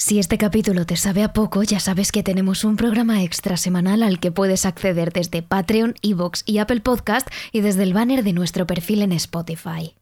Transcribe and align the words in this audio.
Si 0.00 0.20
este 0.20 0.38
capítulo 0.38 0.86
te 0.86 0.94
sabe 0.94 1.24
a 1.24 1.32
poco, 1.32 1.64
ya 1.64 1.80
sabes 1.80 2.12
que 2.12 2.22
tenemos 2.22 2.62
un 2.62 2.76
programa 2.76 3.24
extra 3.24 3.56
semanal 3.56 4.04
al 4.04 4.20
que 4.20 4.30
puedes 4.30 4.64
acceder 4.64 5.12
desde 5.12 5.42
Patreon, 5.42 5.96
Evox 6.02 6.44
y 6.46 6.58
Apple 6.58 6.82
Podcast 6.82 7.26
y 7.50 7.62
desde 7.62 7.82
el 7.82 7.94
banner 7.94 8.22
de 8.22 8.32
nuestro 8.32 8.64
perfil 8.64 9.02
en 9.02 9.10
Spotify. 9.10 9.96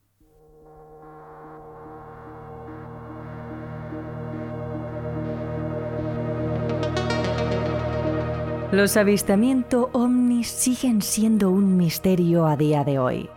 Los 8.73 8.99
avistamientos 8.99 9.89
ovnis 9.95 10.49
siguen 10.49 11.01
siendo 11.01 11.51
un 11.51 11.79
misterio 11.79 12.47
a 12.47 12.59
día 12.59 12.85
de 12.85 12.99
hoy. 12.99 13.31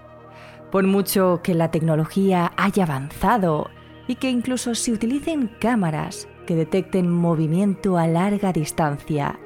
Por 0.74 0.86
mucho 0.86 1.40
que 1.42 1.56
la 1.56 1.72
tecnología 1.72 2.52
haya 2.58 2.84
avanzado 2.84 3.70
y 4.10 4.16
que 4.16 4.30
incluso 4.30 4.76
se 4.76 4.92
utilicen 4.92 5.50
cámaras 5.62 6.28
que 6.50 6.56
detecten 6.56 7.12
movimiento 7.12 8.00
a 8.00 8.08
larga 8.08 8.52
distancia 8.52 9.40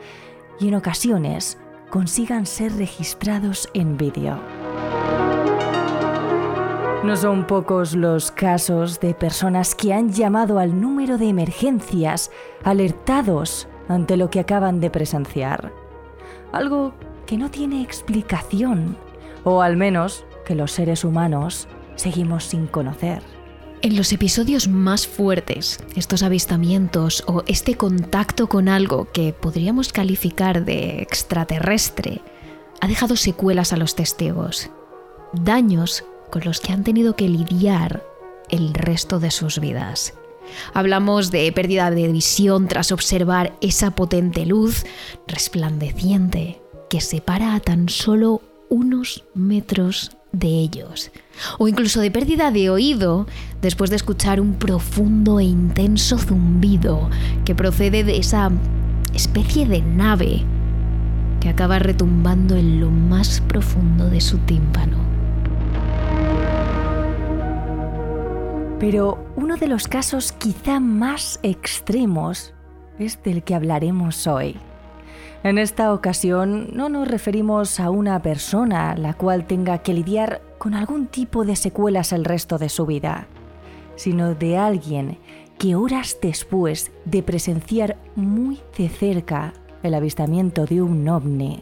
y 0.58 0.70
en 0.70 0.76
ocasiones 0.76 1.58
consigan 1.90 2.46
ser 2.46 2.78
registrados 2.78 3.68
en 3.74 3.98
vídeo. 3.98 4.40
No 7.04 7.18
son 7.18 7.46
pocos 7.46 7.94
los 7.94 8.32
casos 8.32 9.02
de 9.02 9.14
personas 9.14 9.76
que 9.76 9.94
han 9.94 10.14
llamado 10.14 10.60
al 10.60 10.80
número 10.80 11.18
de 11.18 11.28
emergencias 11.28 12.32
alertados 12.64 13.68
ante 13.90 14.16
lo 14.16 14.30
que 14.30 14.40
acaban 14.40 14.80
de 14.80 14.90
presenciar. 14.90 15.74
Algo 16.54 16.94
que 17.26 17.38
no 17.38 17.52
tiene 17.52 17.82
explicación, 17.82 18.96
o 19.44 19.62
al 19.62 19.76
menos 19.76 20.26
que 20.46 20.56
los 20.56 20.72
seres 20.72 21.04
humanos 21.04 21.68
seguimos 21.96 22.46
sin 22.46 22.66
conocer. 22.66 23.33
En 23.84 23.98
los 23.98 24.14
episodios 24.14 24.70
más 24.70 25.08
fuertes, 25.08 25.78
estos 25.98 26.24
avistamientos 26.24 27.22
o 27.28 27.44
este 27.48 27.76
contacto 27.76 28.48
con 28.48 28.70
algo 28.70 29.12
que 29.12 29.34
podríamos 29.34 29.92
calificar 29.92 30.64
de 30.64 31.02
extraterrestre 31.02 32.22
ha 32.80 32.88
dejado 32.88 33.18
secuelas 33.18 33.74
a 33.74 33.78
los 33.78 33.96
testigos, 33.96 34.70
daños 35.34 36.06
con 36.32 36.46
los 36.46 36.62
que 36.62 36.72
han 36.72 36.86
tenido 36.86 37.18
que 37.18 37.28
lidiar 37.28 38.06
el 38.50 38.74
resto 38.74 39.20
de 39.20 39.32
sus 39.32 39.60
vidas. 39.60 40.14
Hablamos 40.74 41.30
de 41.30 41.52
pérdida 41.52 41.92
de 41.92 42.08
visión 42.08 42.70
tras 42.70 42.94
observar 42.94 43.54
esa 43.60 43.92
potente 43.92 44.46
luz 44.46 44.86
resplandeciente 45.28 46.62
que 46.90 47.02
separa 47.02 47.54
a 47.54 47.60
tan 47.60 47.90
solo 47.90 48.42
unos 48.70 49.26
metros 49.34 50.12
de 50.34 50.48
ellos, 50.48 51.12
o 51.60 51.68
incluso 51.68 52.02
de 52.02 52.12
pérdida 52.12 52.52
de 52.52 52.70
oído 52.70 53.28
después 53.62 53.90
de 53.90 53.96
escuchar 53.96 54.42
un 54.42 54.56
profundo 54.56 55.40
e 55.40 55.46
intenso 55.46 56.18
zumbido 56.18 57.10
que 57.46 57.56
procede 57.56 58.04
de 58.04 58.18
esa 58.18 58.52
especie 59.14 59.68
de 59.68 59.82
nave 59.82 60.44
que 61.40 61.50
acaba 61.50 61.80
retumbando 61.80 62.58
en 62.58 62.82
lo 62.82 62.90
más 62.90 63.42
profundo 63.42 64.10
de 64.10 64.22
su 64.22 64.40
tímpano. 64.40 64.98
Pero 68.80 69.26
uno 69.36 69.56
de 69.56 69.68
los 69.68 69.88
casos 69.88 70.32
quizá 70.32 70.80
más 70.80 71.40
extremos 71.44 72.54
es 72.98 73.22
del 73.24 73.44
que 73.44 73.56
hablaremos 73.56 74.28
hoy. 74.28 74.58
En 75.44 75.58
esta 75.58 75.94
ocasión 75.94 76.70
no 76.74 76.88
nos 76.88 77.06
referimos 77.06 77.82
a 77.82 77.90
una 77.90 78.22
persona 78.22 78.96
la 78.96 79.14
cual 79.14 79.46
tenga 79.46 79.80
que 79.80 79.94
lidiar 79.94 80.42
con 80.58 80.74
algún 80.74 81.08
tipo 81.08 81.44
de 81.44 81.58
secuelas 81.58 82.14
el 82.14 82.24
resto 82.24 82.58
de 82.58 82.70
su 82.70 82.86
vida, 82.86 83.28
sino 83.98 84.36
de 84.36 84.58
alguien 84.58 85.18
que 85.58 85.76
horas 85.76 86.18
después 86.22 86.94
de 87.04 87.24
presenciar 87.24 87.98
muy 88.16 88.62
de 88.78 88.88
cerca 88.88 89.54
el 89.84 89.96
avistamiento 89.96 90.66
de 90.66 90.82
un 90.82 91.10
ovni, 91.10 91.62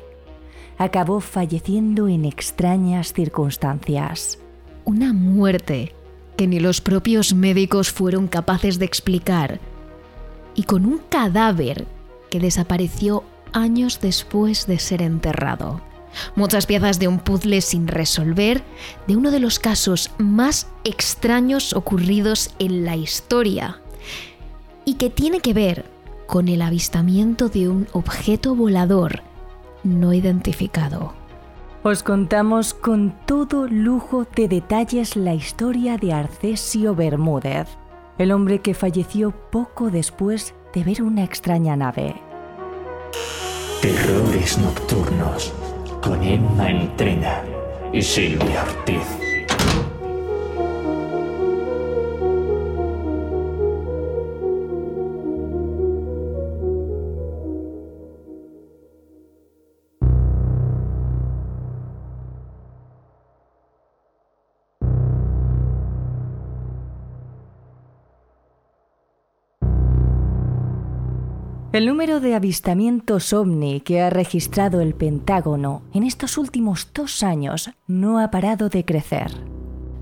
acabó 0.77 1.19
falleciendo 1.19 2.07
en 2.07 2.25
extrañas 2.25 3.13
circunstancias. 3.13 4.37
Una 4.85 5.11
muerte 5.11 5.95
que 6.37 6.45
ni 6.45 6.59
los 6.59 6.81
propios 6.81 7.33
médicos 7.33 7.91
fueron 7.91 8.27
capaces 8.27 8.77
de 8.77 8.85
explicar 8.85 9.59
y 10.53 10.63
con 10.63 10.85
un 10.85 10.99
cadáver 11.09 11.87
que 12.29 12.39
desapareció 12.39 13.23
años 13.53 13.99
después 14.01 14.67
de 14.67 14.79
ser 14.79 15.01
enterrado. 15.01 15.81
Muchas 16.35 16.65
piezas 16.65 16.99
de 16.99 17.07
un 17.07 17.19
puzzle 17.19 17.61
sin 17.61 17.87
resolver 17.87 18.63
de 19.07 19.15
uno 19.15 19.31
de 19.31 19.39
los 19.39 19.59
casos 19.59 20.11
más 20.17 20.67
extraños 20.83 21.73
ocurridos 21.73 22.53
en 22.59 22.85
la 22.85 22.95
historia 22.95 23.79
y 24.83 24.95
que 24.95 25.09
tiene 25.09 25.39
que 25.39 25.53
ver 25.53 25.85
con 26.27 26.47
el 26.47 26.61
avistamiento 26.61 27.49
de 27.49 27.69
un 27.69 27.87
objeto 27.93 28.55
volador 28.55 29.21
no 29.83 30.13
identificado. 30.13 31.13
Os 31.83 32.03
contamos 32.03 32.73
con 32.73 33.13
todo 33.25 33.67
lujo 33.67 34.27
de 34.35 34.47
detalles 34.47 35.15
la 35.15 35.33
historia 35.33 35.97
de 35.97 36.13
Arcesio 36.13 36.93
Bermúdez, 36.93 37.67
el 38.17 38.31
hombre 38.31 38.59
que 38.59 38.75
falleció 38.75 39.31
poco 39.49 39.89
después 39.89 40.53
de 40.73 40.83
ver 40.83 41.01
una 41.01 41.23
extraña 41.23 41.75
nave. 41.75 42.30
Terrores 43.81 44.57
Nocturnos 44.57 45.53
con 46.01 46.23
Emma 46.23 46.69
Entrena 46.69 47.43
y 47.91 48.01
Silvia 48.01 48.63
Ortiz. 48.63 49.20
El 71.73 71.85
número 71.85 72.19
de 72.19 72.35
avistamientos 72.35 73.31
ovni 73.31 73.79
que 73.79 74.01
ha 74.01 74.09
registrado 74.09 74.81
el 74.81 74.93
Pentágono 74.93 75.83
en 75.93 76.03
estos 76.03 76.37
últimos 76.37 76.89
dos 76.93 77.23
años 77.23 77.69
no 77.87 78.19
ha 78.19 78.29
parado 78.29 78.67
de 78.67 78.83
crecer. 78.83 79.31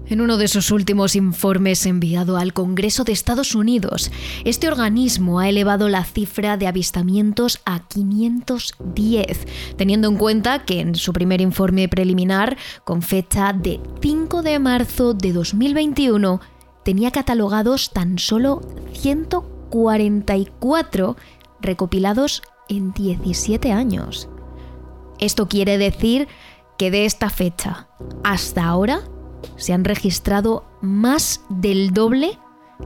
En 0.08 0.20
uno 0.20 0.38
de 0.38 0.48
sus 0.48 0.72
últimos 0.72 1.16
informes 1.16 1.86
enviado 1.86 2.38
al 2.38 2.54
Congreso 2.54 3.04
de 3.04 3.12
Estados 3.12 3.54
Unidos, 3.54 4.12
este 4.46 4.68
organismo 4.68 5.40
ha 5.40 5.48
elevado 5.48 5.90
la 5.90 6.06
cifra 6.06 6.58
de 6.58 6.66
avistamientos 6.66 7.62
a 7.66 7.88
510, 7.88 9.46
teniendo 9.78 10.08
en 10.08 10.18
cuenta 10.18 10.66
que 10.66 10.80
en 10.80 10.96
su 10.96 11.14
primer 11.14 11.40
informe 11.40 11.88
preliminar, 11.88 12.58
con 12.84 13.04
fecha 13.04 13.54
de 13.54 13.80
5 14.02 14.42
de 14.42 14.58
marzo 14.58 15.14
de 15.14 15.34
2021, 15.34 16.42
tenía 16.84 17.12
catalogados 17.12 17.92
tan 17.92 18.18
solo 18.18 18.62
144 18.94 21.16
recopilados 21.62 22.42
en 22.68 22.94
17 22.94 23.72
años. 23.72 24.30
Esto 25.20 25.48
quiere 25.48 25.78
decir 25.78 26.28
que 26.78 26.92
de 26.92 27.06
esta 27.06 27.30
fecha 27.30 27.88
hasta 28.24 28.66
ahora 28.66 29.02
se 29.58 29.74
han 29.74 29.84
registrado 29.84 30.66
más 30.82 31.42
del 31.50 31.92
doble 31.92 32.40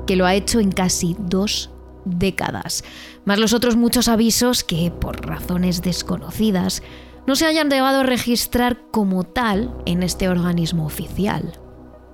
que 0.08 0.16
lo 0.16 0.26
ha 0.26 0.34
hecho 0.34 0.60
en 0.60 0.72
casi 0.72 1.16
dos 1.20 1.70
décadas, 2.06 2.84
más 3.26 3.40
los 3.40 3.54
otros 3.54 3.76
muchos 3.76 4.08
avisos 4.08 4.64
que, 4.64 4.92
por 4.92 5.26
razones 5.26 5.82
desconocidas, 5.82 6.82
no 7.26 7.36
se 7.36 7.46
hayan 7.46 7.70
llevado 7.70 8.02
a 8.02 8.04
registrar 8.04 8.82
como 8.92 9.24
tal 9.24 9.74
en 9.86 10.04
este 10.04 10.28
organismo 10.28 10.86
oficial. 10.86 11.60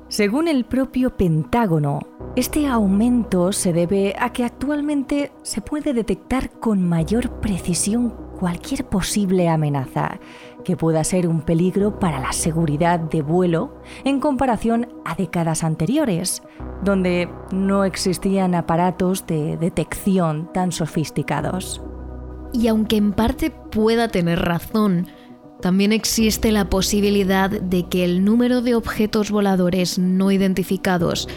Según 0.09 0.47
el 0.47 0.65
propio 0.65 1.15
Pentágono, 1.15 1.99
este 2.35 2.65
aumento 2.65 3.51
se 3.51 3.73
debe 3.73 4.15
a 4.17 4.33
que 4.33 4.43
actualmente 4.43 5.31
se 5.43 5.61
puede 5.61 5.93
detectar 5.93 6.49
con 6.49 6.81
mayor 6.81 7.39
precisión 7.41 8.15
cualquier 8.39 8.85
posible 8.85 9.47
amenaza 9.49 10.19
que 10.65 10.75
pueda 10.75 11.03
ser 11.03 11.27
un 11.27 11.41
peligro 11.41 11.99
para 11.99 12.19
la 12.19 12.33
seguridad 12.33 12.99
de 12.99 13.21
vuelo 13.21 13.81
en 14.03 14.19
comparación 14.19 14.87
a 15.05 15.13
décadas 15.13 15.63
anteriores, 15.63 16.41
donde 16.83 17.29
no 17.51 17.83
existían 17.83 18.55
aparatos 18.55 19.27
de 19.27 19.57
detección 19.57 20.51
tan 20.51 20.71
sofisticados. 20.71 21.83
Y 22.51 22.67
aunque 22.67 22.97
en 22.97 23.13
parte 23.13 23.51
pueda 23.51 24.07
tener 24.07 24.39
razón, 24.39 25.05
también 25.61 25.91
existe 25.91 26.51
la 26.51 26.69
posibilidad 26.69 27.49
de 27.49 27.87
que 27.87 28.05
el 28.05 28.23
número 28.23 28.61
de 28.61 28.75
objetos 28.75 29.29
voladores 29.29 29.99
no 29.99 30.31
identificados 30.31 31.27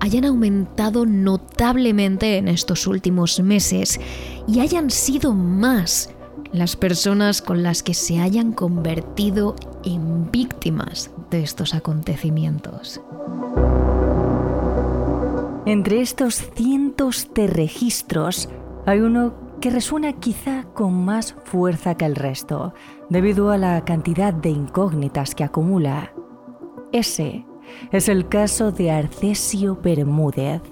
hayan 0.00 0.24
aumentado 0.24 1.04
notablemente 1.04 2.38
en 2.38 2.48
estos 2.48 2.86
últimos 2.86 3.40
meses 3.40 4.00
y 4.46 4.60
hayan 4.60 4.90
sido 4.90 5.32
más 5.32 6.10
las 6.52 6.76
personas 6.76 7.42
con 7.42 7.62
las 7.62 7.82
que 7.82 7.92
se 7.92 8.20
hayan 8.20 8.52
convertido 8.52 9.56
en 9.84 10.30
víctimas 10.30 11.10
de 11.30 11.42
estos 11.42 11.74
acontecimientos. 11.74 13.00
Entre 15.66 16.00
estos 16.00 16.36
cientos 16.54 17.28
de 17.34 17.48
registros 17.48 18.48
hay 18.86 19.00
uno 19.00 19.45
resuena 19.70 20.12
quizá 20.12 20.64
con 20.74 21.04
más 21.04 21.34
fuerza 21.44 21.94
que 21.96 22.04
el 22.04 22.16
resto, 22.16 22.74
debido 23.08 23.50
a 23.50 23.58
la 23.58 23.84
cantidad 23.84 24.32
de 24.32 24.50
incógnitas 24.50 25.34
que 25.34 25.44
acumula. 25.44 26.12
Ese 26.92 27.46
es 27.90 28.08
el 28.08 28.28
caso 28.28 28.72
de 28.72 28.90
Arcesio 28.90 29.76
Bermúdez, 29.82 30.62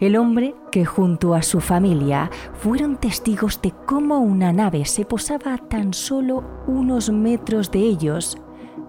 el 0.00 0.16
hombre 0.16 0.54
que 0.70 0.84
junto 0.84 1.34
a 1.34 1.42
su 1.42 1.60
familia 1.60 2.30
fueron 2.54 2.96
testigos 2.96 3.60
de 3.62 3.72
cómo 3.86 4.20
una 4.20 4.52
nave 4.52 4.84
se 4.84 5.04
posaba 5.04 5.54
a 5.54 5.58
tan 5.58 5.92
solo 5.92 6.44
unos 6.66 7.10
metros 7.10 7.70
de 7.70 7.80
ellos 7.80 8.38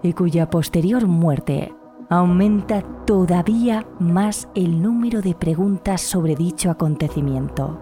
y 0.02 0.12
cuya 0.12 0.50
posterior 0.50 1.06
muerte 1.06 1.74
aumenta 2.10 2.82
todavía 3.04 3.86
más 3.98 4.48
el 4.54 4.80
número 4.80 5.20
de 5.20 5.34
preguntas 5.34 6.00
sobre 6.00 6.36
dicho 6.36 6.70
acontecimiento. 6.70 7.80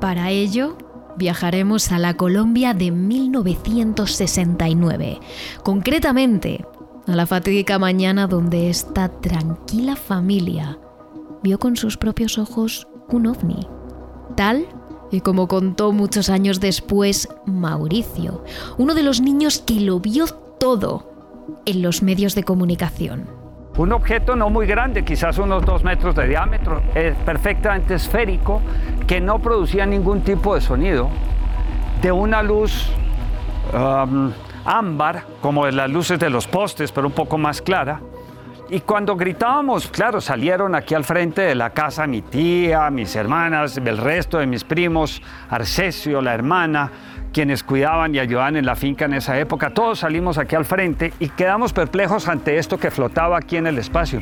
Para 0.00 0.30
ello, 0.30 0.76
viajaremos 1.18 1.92
a 1.92 1.98
la 1.98 2.14
Colombia 2.14 2.72
de 2.72 2.90
1969, 2.90 5.20
concretamente 5.62 6.64
a 7.06 7.14
la 7.14 7.26
fatídica 7.26 7.78
mañana 7.78 8.26
donde 8.26 8.70
esta 8.70 9.08
tranquila 9.08 9.96
familia 9.96 10.78
vio 11.42 11.58
con 11.58 11.76
sus 11.76 11.96
propios 11.96 12.38
ojos 12.38 12.88
un 13.08 13.26
ovni, 13.26 13.66
tal 14.36 14.66
y 15.10 15.20
como 15.20 15.48
contó 15.48 15.92
muchos 15.92 16.30
años 16.30 16.60
después 16.60 17.28
Mauricio, 17.46 18.44
uno 18.76 18.94
de 18.94 19.02
los 19.02 19.20
niños 19.20 19.58
que 19.58 19.80
lo 19.80 20.00
vio 20.00 20.26
todo 20.58 21.12
en 21.64 21.82
los 21.82 22.02
medios 22.02 22.34
de 22.34 22.44
comunicación. 22.44 23.37
Un 23.78 23.92
objeto 23.92 24.34
no 24.34 24.50
muy 24.50 24.66
grande, 24.66 25.04
quizás 25.04 25.38
unos 25.38 25.64
dos 25.64 25.84
metros 25.84 26.12
de 26.16 26.26
diámetro, 26.26 26.82
es 26.96 27.14
perfectamente 27.18 27.94
esférico, 27.94 28.60
que 29.06 29.20
no 29.20 29.38
producía 29.38 29.86
ningún 29.86 30.22
tipo 30.22 30.56
de 30.56 30.60
sonido, 30.60 31.08
de 32.02 32.10
una 32.10 32.42
luz 32.42 32.90
ámbar, 34.64 35.22
como 35.40 35.64
de 35.66 35.72
las 35.72 35.88
luces 35.88 36.18
de 36.18 36.28
los 36.28 36.48
postes, 36.48 36.90
pero 36.90 37.06
un 37.06 37.12
poco 37.12 37.38
más 37.38 37.62
clara. 37.62 38.00
Y 38.70 38.80
cuando 38.80 39.16
gritábamos, 39.16 39.88
claro, 39.88 40.20
salieron 40.20 40.74
aquí 40.74 40.94
al 40.94 41.02
frente 41.02 41.40
de 41.40 41.54
la 41.54 41.70
casa 41.70 42.06
mi 42.06 42.20
tía, 42.20 42.90
mis 42.90 43.16
hermanas, 43.16 43.78
el 43.78 43.96
resto 43.96 44.38
de 44.38 44.46
mis 44.46 44.62
primos, 44.62 45.22
Arcesio, 45.48 46.20
la 46.20 46.34
hermana, 46.34 46.90
quienes 47.32 47.62
cuidaban 47.62 48.14
y 48.14 48.18
ayudaban 48.18 48.56
en 48.56 48.66
la 48.66 48.76
finca 48.76 49.06
en 49.06 49.14
esa 49.14 49.38
época. 49.38 49.72
Todos 49.72 50.00
salimos 50.00 50.36
aquí 50.36 50.54
al 50.54 50.66
frente 50.66 51.14
y 51.18 51.30
quedamos 51.30 51.72
perplejos 51.72 52.28
ante 52.28 52.58
esto 52.58 52.76
que 52.76 52.90
flotaba 52.90 53.38
aquí 53.38 53.56
en 53.56 53.68
el 53.68 53.78
espacio. 53.78 54.20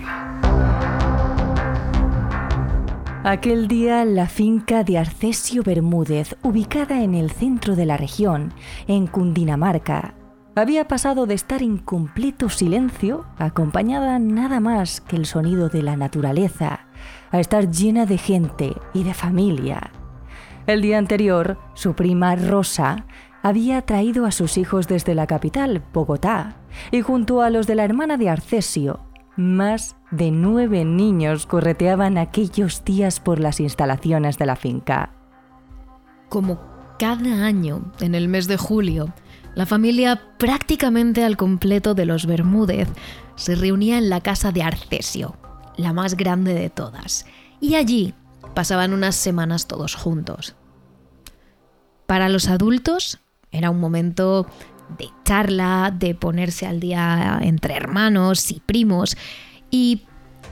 Aquel 3.25 3.67
día 3.67 4.05
la 4.05 4.29
finca 4.29 4.85
de 4.85 4.99
Arcesio 4.99 5.65
Bermúdez, 5.65 6.37
ubicada 6.43 7.03
en 7.03 7.17
el 7.17 7.33
centro 7.33 7.75
de 7.75 7.85
la 7.85 7.97
región, 7.97 8.53
en 8.87 9.09
Cundinamarca, 9.09 10.15
había 10.57 10.89
pasado 10.89 11.27
de 11.27 11.35
estar 11.35 11.63
en 11.63 11.77
completo 11.77 12.49
silencio, 12.49 13.27
acompañada 13.39 14.19
nada 14.19 14.59
más 14.59 15.03
que 15.03 15.17
el 15.17 15.27
sonido 15.27 15.69
de 15.69 15.83
la 15.83 15.97
naturaleza, 15.97 16.87
a 17.31 17.41
estar 17.41 17.71
llena 17.71 18.07
de 18.07 18.17
gente 18.17 18.75
y 18.95 19.05
de 19.05 19.13
familia. 19.13 19.91
El 20.67 20.81
día 20.81 20.97
anterior, 20.97 21.59
su 21.75 21.95
prima 21.95 22.35
Rosa 22.37 23.05
había 23.43 23.83
traído 23.83 24.25
a 24.25 24.33
sus 24.33 24.57
hijos 24.57 24.89
desde 24.89 25.15
la 25.15 25.27
capital, 25.27 25.85
Bogotá, 25.93 26.57
y 26.91 27.03
junto 27.03 27.43
a 27.43 27.51
los 27.51 27.67
de 27.67 27.75
la 27.75 27.85
hermana 27.85 28.17
de 28.17 28.31
Arcesio, 28.31 29.01
más 29.37 29.97
de 30.11 30.31
nueve 30.31 30.87
niños 30.87 31.47
correteaban 31.47 32.17
aquellos 32.17 32.83
días 32.83 33.21
por 33.21 33.41
las 33.41 33.61
instalaciones 33.61 34.39
de 34.39 34.47
la 34.47 34.57
finca. 34.57 35.11
Como 36.31 36.59
cada 36.99 37.45
año, 37.45 37.93
en 38.01 38.15
el 38.15 38.29
mes 38.29 38.49
de 38.49 38.57
julio, 38.57 39.13
la 39.57 39.65
familia 39.65 40.21
prácticamente 40.37 41.25
al 41.25 41.39
completo 41.39 41.95
de 41.95 42.05
los 42.05 42.27
Bermúdez 42.27 42.89
se 43.37 43.55
reunía 43.55 43.97
en 43.97 44.11
la 44.11 44.21
casa 44.21 44.53
de 44.53 44.63
Arcesio, 44.63 45.35
la 45.79 45.95
más 45.95 46.15
grande 46.15 46.53
de 46.53 46.69
todas, 46.69 47.25
y 47.59 47.75
allí 47.75 48.13
pasaban 48.55 48.93
unas 48.93 49.17
semanas 49.17 49.67
todos 49.67 49.95
juntos. 49.95 50.55
Para 52.07 52.29
los 52.29 52.49
adultos 52.49 53.19
era 53.51 53.71
un 53.71 53.81
momento 53.81 54.47
de 54.99 55.09
charla, 55.25 55.91
de 55.91 56.15
ponerse 56.15 56.67
al 56.67 56.79
día 56.79 57.39
entre 57.41 57.77
hermanos 57.77 58.51
y 58.51 58.61
primos, 58.61 59.17
y 59.71 60.03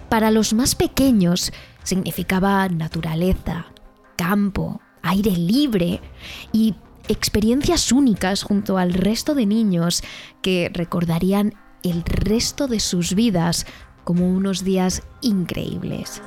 para 0.08 0.30
los 0.30 0.54
más 0.54 0.74
pequeños 0.74 1.52
significaba 1.82 2.70
naturaleza, 2.70 3.66
campo, 4.16 4.80
aire 5.02 5.32
libre 5.32 6.00
y 6.52 6.74
experiencias 7.08 7.92
únicas 7.92 8.42
junto 8.42 8.78
al 8.78 8.92
resto 8.92 9.34
de 9.34 9.46
niños 9.46 10.02
que 10.42 10.70
recordarían 10.72 11.54
el 11.82 12.02
resto 12.04 12.66
de 12.66 12.80
sus 12.80 13.14
vidas 13.14 13.66
como 14.04 14.28
unos 14.28 14.64
días 14.64 15.02
increíbles. 15.20 16.22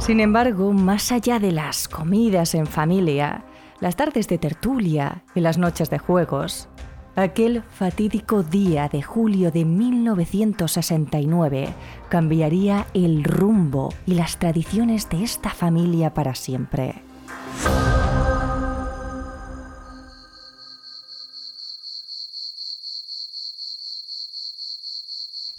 Sin 0.00 0.20
embargo, 0.20 0.72
más 0.72 1.12
allá 1.12 1.38
de 1.38 1.52
las 1.52 1.88
comidas 1.88 2.54
en 2.54 2.66
familia, 2.66 3.44
las 3.80 3.96
tardes 3.96 4.28
de 4.28 4.38
tertulia 4.38 5.22
y 5.34 5.40
las 5.40 5.58
noches 5.58 5.90
de 5.90 5.98
juegos, 5.98 6.68
aquel 7.14 7.62
fatídico 7.62 8.42
día 8.42 8.88
de 8.88 9.02
julio 9.02 9.50
de 9.50 9.64
1969 9.64 11.68
cambiaría 12.08 12.86
el 12.94 13.24
rumbo 13.24 13.92
y 14.06 14.14
las 14.14 14.38
tradiciones 14.38 15.10
de 15.10 15.24
esta 15.24 15.50
familia 15.50 16.14
para 16.14 16.34
siempre. 16.34 17.02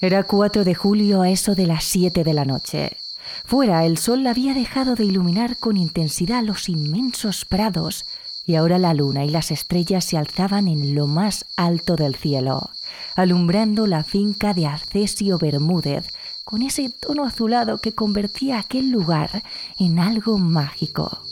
Era 0.02 0.24
4 0.24 0.64
de 0.64 0.76
julio 0.76 1.22
a 1.22 1.30
eso 1.30 1.56
de 1.56 1.68
las 1.68 1.84
7 1.84 2.24
de 2.24 2.34
la 2.34 2.46
noche. 2.46 2.96
Fuera 3.44 3.86
el 3.86 3.98
sol 3.98 4.26
había 4.28 4.54
dejado 4.54 4.96
de 4.96 5.04
iluminar 5.04 5.58
con 5.58 5.76
intensidad 5.76 6.42
los 6.42 6.70
inmensos 6.70 7.44
prados 7.44 8.06
y 8.46 8.56
ahora 8.56 8.80
la 8.80 8.94
luna 8.94 9.26
y 9.26 9.30
las 9.30 9.52
estrellas 9.52 10.06
se 10.06 10.18
alzaban 10.18 10.70
en 10.70 10.96
lo 10.96 11.06
más 11.06 11.46
alto 11.58 11.98
del 11.98 12.16
cielo, 12.16 12.70
alumbrando 13.18 13.88
la 13.88 14.06
finca 14.06 14.54
de 14.54 14.68
Arcesio 14.68 15.38
Bermúdez 15.38 16.08
con 16.46 16.62
ese 16.62 16.90
tono 16.90 17.26
azulado 17.26 17.80
que 17.80 17.94
convertía 17.94 18.58
aquel 18.58 18.92
lugar 18.92 19.44
en 19.80 20.00
algo 20.00 20.38
mágico. 20.38 21.24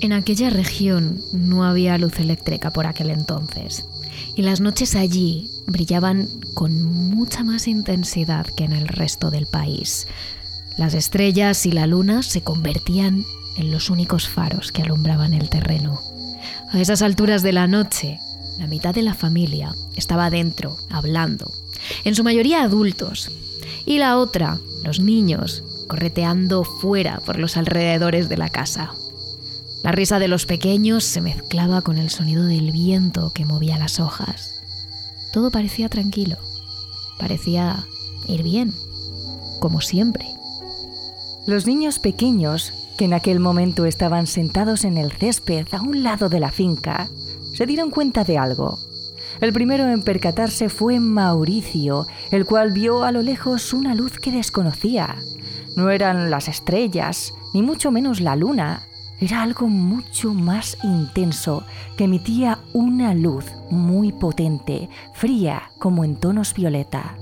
En 0.00 0.14
aquella 0.14 0.48
región 0.48 1.20
no 1.34 1.62
había 1.62 1.98
luz 1.98 2.18
eléctrica 2.18 2.70
por 2.70 2.86
aquel 2.86 3.10
entonces 3.10 3.86
y 4.34 4.42
las 4.42 4.60
noches 4.60 4.94
allí 4.94 5.50
brillaban 5.66 6.28
con 6.54 6.82
mucha 6.82 7.44
más 7.44 7.68
intensidad 7.68 8.46
que 8.46 8.64
en 8.64 8.72
el 8.72 8.88
resto 8.88 9.30
del 9.30 9.46
país. 9.46 10.06
Las 10.76 10.94
estrellas 10.94 11.66
y 11.66 11.72
la 11.72 11.86
luna 11.86 12.22
se 12.22 12.42
convertían 12.42 13.24
en 13.56 13.70
los 13.70 13.90
únicos 13.90 14.28
faros 14.28 14.72
que 14.72 14.82
alumbraban 14.82 15.34
el 15.34 15.48
terreno. 15.48 16.00
A 16.70 16.80
esas 16.80 17.02
alturas 17.02 17.42
de 17.42 17.52
la 17.52 17.66
noche, 17.66 18.18
la 18.58 18.66
mitad 18.66 18.94
de 18.94 19.02
la 19.02 19.14
familia 19.14 19.74
estaba 19.96 20.30
dentro, 20.30 20.76
hablando, 20.90 21.52
en 22.04 22.14
su 22.14 22.24
mayoría 22.24 22.62
adultos, 22.62 23.30
y 23.84 23.98
la 23.98 24.16
otra, 24.16 24.58
los 24.84 25.00
niños, 25.00 25.64
correteando 25.88 26.64
fuera 26.64 27.20
por 27.20 27.38
los 27.38 27.56
alrededores 27.56 28.28
de 28.28 28.36
la 28.36 28.48
casa. 28.48 28.92
La 29.82 29.90
risa 29.90 30.20
de 30.20 30.28
los 30.28 30.46
pequeños 30.46 31.02
se 31.02 31.20
mezclaba 31.20 31.82
con 31.82 31.98
el 31.98 32.08
sonido 32.08 32.44
del 32.44 32.70
viento 32.70 33.32
que 33.34 33.44
movía 33.44 33.78
las 33.78 33.98
hojas. 33.98 34.62
Todo 35.32 35.50
parecía 35.50 35.88
tranquilo, 35.88 36.36
parecía 37.18 37.84
ir 38.28 38.44
bien, 38.44 38.72
como 39.58 39.80
siempre. 39.80 40.24
Los 41.48 41.66
niños 41.66 41.98
pequeños, 41.98 42.72
que 42.96 43.06
en 43.06 43.14
aquel 43.14 43.40
momento 43.40 43.84
estaban 43.84 44.28
sentados 44.28 44.84
en 44.84 44.98
el 44.98 45.10
césped 45.10 45.66
a 45.72 45.82
un 45.82 46.04
lado 46.04 46.28
de 46.28 46.38
la 46.38 46.52
finca, 46.52 47.08
se 47.52 47.66
dieron 47.66 47.90
cuenta 47.90 48.22
de 48.22 48.38
algo. 48.38 48.78
El 49.40 49.52
primero 49.52 49.88
en 49.88 50.04
percatarse 50.04 50.68
fue 50.68 51.00
Mauricio, 51.00 52.06
el 52.30 52.44
cual 52.46 52.70
vio 52.70 53.02
a 53.02 53.10
lo 53.10 53.22
lejos 53.22 53.72
una 53.72 53.96
luz 53.96 54.18
que 54.20 54.30
desconocía. 54.30 55.16
No 55.74 55.90
eran 55.90 56.30
las 56.30 56.46
estrellas, 56.46 57.34
ni 57.52 57.62
mucho 57.62 57.90
menos 57.90 58.20
la 58.20 58.36
luna, 58.36 58.86
era 59.22 59.40
algo 59.42 59.68
mucho 59.68 60.34
más 60.34 60.76
intenso 60.82 61.64
que 61.96 62.04
emitía 62.04 62.58
una 62.72 63.14
luz 63.14 63.44
muy 63.70 64.10
potente, 64.10 64.88
fría 65.14 65.70
como 65.78 66.02
en 66.02 66.16
tonos 66.16 66.52
violeta. 66.54 67.14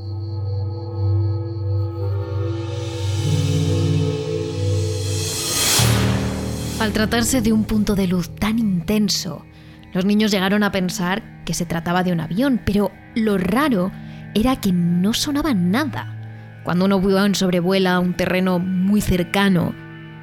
Al 6.80 6.92
tratarse 6.94 7.42
de 7.42 7.52
un 7.52 7.64
punto 7.64 7.94
de 7.94 8.06
luz 8.06 8.34
tan 8.34 8.58
intenso, 8.58 9.44
los 9.92 10.06
niños 10.06 10.30
llegaron 10.30 10.62
a 10.62 10.72
pensar 10.72 11.44
que 11.44 11.52
se 11.52 11.66
trataba 11.66 12.02
de 12.02 12.12
un 12.12 12.20
avión, 12.20 12.62
pero 12.64 12.90
lo 13.14 13.36
raro 13.36 13.92
era 14.34 14.56
que 14.56 14.72
no 14.72 15.12
sonaba 15.12 15.52
nada. 15.52 16.16
Cuando 16.64 16.86
un 16.86 16.94
avión 16.94 17.34
sobrevuela 17.34 18.00
un 18.00 18.14
terreno 18.16 18.58
muy 18.58 19.02
cercano, 19.02 19.74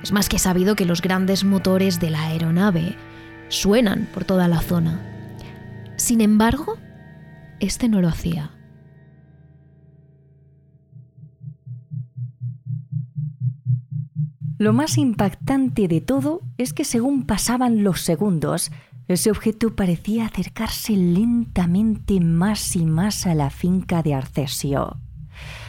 es 0.03 0.11
más 0.11 0.29
que 0.29 0.39
sabido 0.39 0.75
que 0.75 0.85
los 0.85 1.01
grandes 1.01 1.43
motores 1.43 1.99
de 1.99 2.09
la 2.09 2.23
aeronave 2.27 2.95
suenan 3.49 4.07
por 4.13 4.25
toda 4.25 4.47
la 4.47 4.61
zona. 4.61 5.01
Sin 5.97 6.21
embargo, 6.21 6.77
este 7.59 7.89
no 7.89 8.01
lo 8.01 8.07
hacía. 8.07 8.51
Lo 14.59 14.73
más 14.73 14.97
impactante 14.97 15.87
de 15.87 16.01
todo 16.01 16.41
es 16.57 16.73
que 16.73 16.83
según 16.83 17.25
pasaban 17.25 17.83
los 17.83 18.01
segundos, 18.01 18.71
ese 19.07 19.29
objeto 19.29 19.75
parecía 19.75 20.25
acercarse 20.25 20.93
lentamente 20.93 22.19
más 22.19 22.75
y 22.75 22.85
más 22.85 23.27
a 23.27 23.35
la 23.35 23.51
finca 23.51 24.01
de 24.01 24.15
Arcesio. 24.15 24.97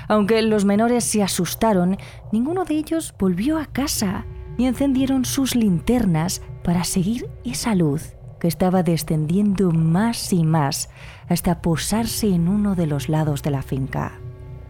Aunque 0.09 0.41
los 0.43 0.65
menores 0.65 1.05
se 1.05 1.23
asustaron, 1.23 1.99
ninguno 2.33 2.65
de 2.65 2.75
ellos 2.75 3.15
volvió 3.19 3.59
a 3.59 3.67
casa 3.67 4.25
y 4.57 4.65
encendieron 4.65 5.25
sus 5.25 5.55
linternas 5.55 6.43
para 6.65 6.85
seguir 6.85 7.29
esa 7.45 7.75
luz 7.75 8.15
que 8.41 8.49
estaba 8.49 8.83
descendiendo 8.83 9.71
más 9.71 10.33
y 10.33 10.45
más 10.45 10.91
hasta 11.29 11.61
posarse 11.61 12.29
en 12.29 12.49
uno 12.49 12.75
de 12.75 12.87
los 12.87 13.09
lados 13.09 13.43
de 13.43 13.51
la 13.51 13.63
finca. 13.63 14.21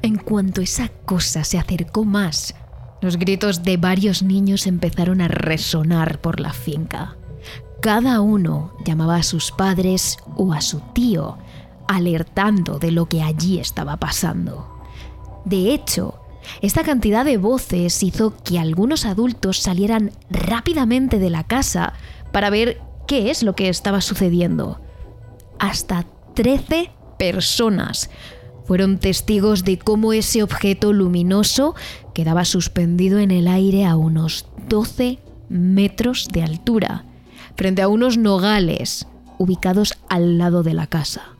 En 0.02 0.16
cuanto 0.16 0.60
esa 0.60 0.88
cosa 0.88 1.44
se 1.44 1.58
acercó 1.58 2.04
más, 2.04 2.54
los 3.00 3.16
gritos 3.16 3.62
de 3.62 3.76
varios 3.76 4.22
niños 4.22 4.66
empezaron 4.66 5.20
a 5.20 5.28
resonar 5.28 6.20
por 6.20 6.40
la 6.40 6.52
finca. 6.52 7.16
Cada 7.80 8.20
uno 8.20 8.72
llamaba 8.84 9.16
a 9.16 9.22
sus 9.22 9.52
padres 9.52 10.18
o 10.36 10.52
a 10.52 10.60
su 10.60 10.80
tío, 10.94 11.38
alertando 11.86 12.78
de 12.78 12.90
lo 12.90 13.06
que 13.06 13.22
allí 13.22 13.60
estaba 13.60 13.98
pasando. 13.98 14.77
De 15.48 15.72
hecho, 15.72 16.20
esta 16.60 16.82
cantidad 16.82 17.24
de 17.24 17.38
voces 17.38 18.02
hizo 18.02 18.34
que 18.44 18.58
algunos 18.58 19.06
adultos 19.06 19.58
salieran 19.58 20.12
rápidamente 20.28 21.18
de 21.18 21.30
la 21.30 21.44
casa 21.44 21.94
para 22.32 22.50
ver 22.50 22.82
qué 23.06 23.30
es 23.30 23.42
lo 23.42 23.54
que 23.54 23.70
estaba 23.70 24.02
sucediendo. 24.02 24.78
Hasta 25.58 26.04
13 26.34 26.90
personas 27.18 28.10
fueron 28.66 28.98
testigos 28.98 29.64
de 29.64 29.78
cómo 29.78 30.12
ese 30.12 30.42
objeto 30.42 30.92
luminoso 30.92 31.74
quedaba 32.12 32.44
suspendido 32.44 33.18
en 33.18 33.30
el 33.30 33.48
aire 33.48 33.86
a 33.86 33.96
unos 33.96 34.46
12 34.68 35.18
metros 35.48 36.28
de 36.30 36.42
altura, 36.42 37.06
frente 37.56 37.80
a 37.80 37.88
unos 37.88 38.18
nogales 38.18 39.06
ubicados 39.38 39.94
al 40.10 40.36
lado 40.36 40.62
de 40.62 40.74
la 40.74 40.86
casa. 40.86 41.37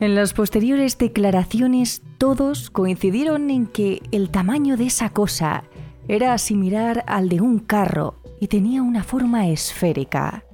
En 0.00 0.14
las 0.14 0.32
posteriores 0.32 0.96
declaraciones 0.96 2.02
todos 2.18 2.70
coincidieron 2.70 3.50
en 3.50 3.66
que 3.66 4.00
el 4.12 4.30
tamaño 4.30 4.76
de 4.76 4.86
esa 4.86 5.10
cosa 5.10 5.64
era 6.06 6.38
similar 6.38 7.02
al 7.08 7.28
de 7.28 7.40
un 7.40 7.58
carro 7.58 8.14
y 8.40 8.46
tenía 8.46 8.82
una 8.82 9.02
forma 9.02 9.48
esférica. 9.48 10.44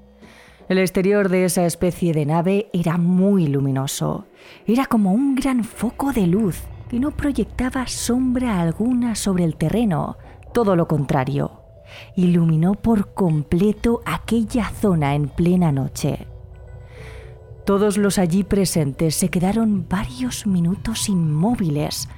El 0.70 0.78
exterior 0.78 1.28
de 1.28 1.44
esa 1.44 1.66
especie 1.66 2.14
de 2.14 2.24
nave 2.24 2.70
era 2.72 2.96
muy 2.96 3.46
luminoso. 3.46 4.24
Era 4.66 4.86
como 4.86 5.12
un 5.12 5.34
gran 5.34 5.62
foco 5.62 6.14
de 6.14 6.26
luz 6.26 6.62
que 6.88 6.98
no 6.98 7.10
proyectaba 7.10 7.86
sombra 7.86 8.62
alguna 8.62 9.14
sobre 9.14 9.44
el 9.44 9.56
terreno, 9.56 10.16
todo 10.54 10.74
lo 10.74 10.88
contrario. 10.88 11.60
Iluminó 12.16 12.76
por 12.76 13.12
completo 13.12 14.00
aquella 14.06 14.70
zona 14.70 15.14
en 15.14 15.28
plena 15.28 15.70
noche. 15.70 16.26
Todos 17.64 17.97
los 17.97 18.18
allí 18.18 18.44
presentes 18.44 19.14
se 19.14 19.30
quedaron 19.30 19.88
varios 19.88 20.47
minutos 20.47 21.09
inmóviles, 21.09 22.11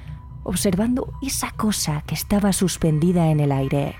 observando 0.42 1.12
esa 1.22 1.52
cosa 1.52 2.02
que 2.04 2.16
estaba 2.16 2.52
suspendida 2.52 3.30
en 3.30 3.38
el 3.38 3.52
aire. 3.52 3.94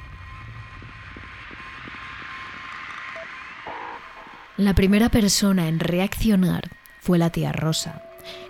La 4.57 4.75
primera 4.75 5.09
persona 5.09 5.69
en 5.69 5.79
reaccionar 5.79 6.71
fue 7.01 7.19
la 7.19 7.31
tía 7.31 7.53
Rosa, 7.53 8.03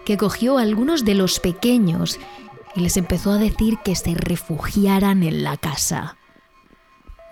que 0.07 0.17
cogió 0.17 0.57
a 0.57 0.62
algunos 0.62 1.05
de 1.05 1.17
los 1.17 1.38
pequeños 1.38 2.19
y 2.75 2.81
les 2.81 2.97
empezó 2.97 3.33
a 3.33 3.38
decir 3.38 3.79
que 3.85 3.95
se 3.95 4.15
refugiaran 4.15 5.23
en 5.23 5.43
la 5.43 5.59
casa. 5.59 6.17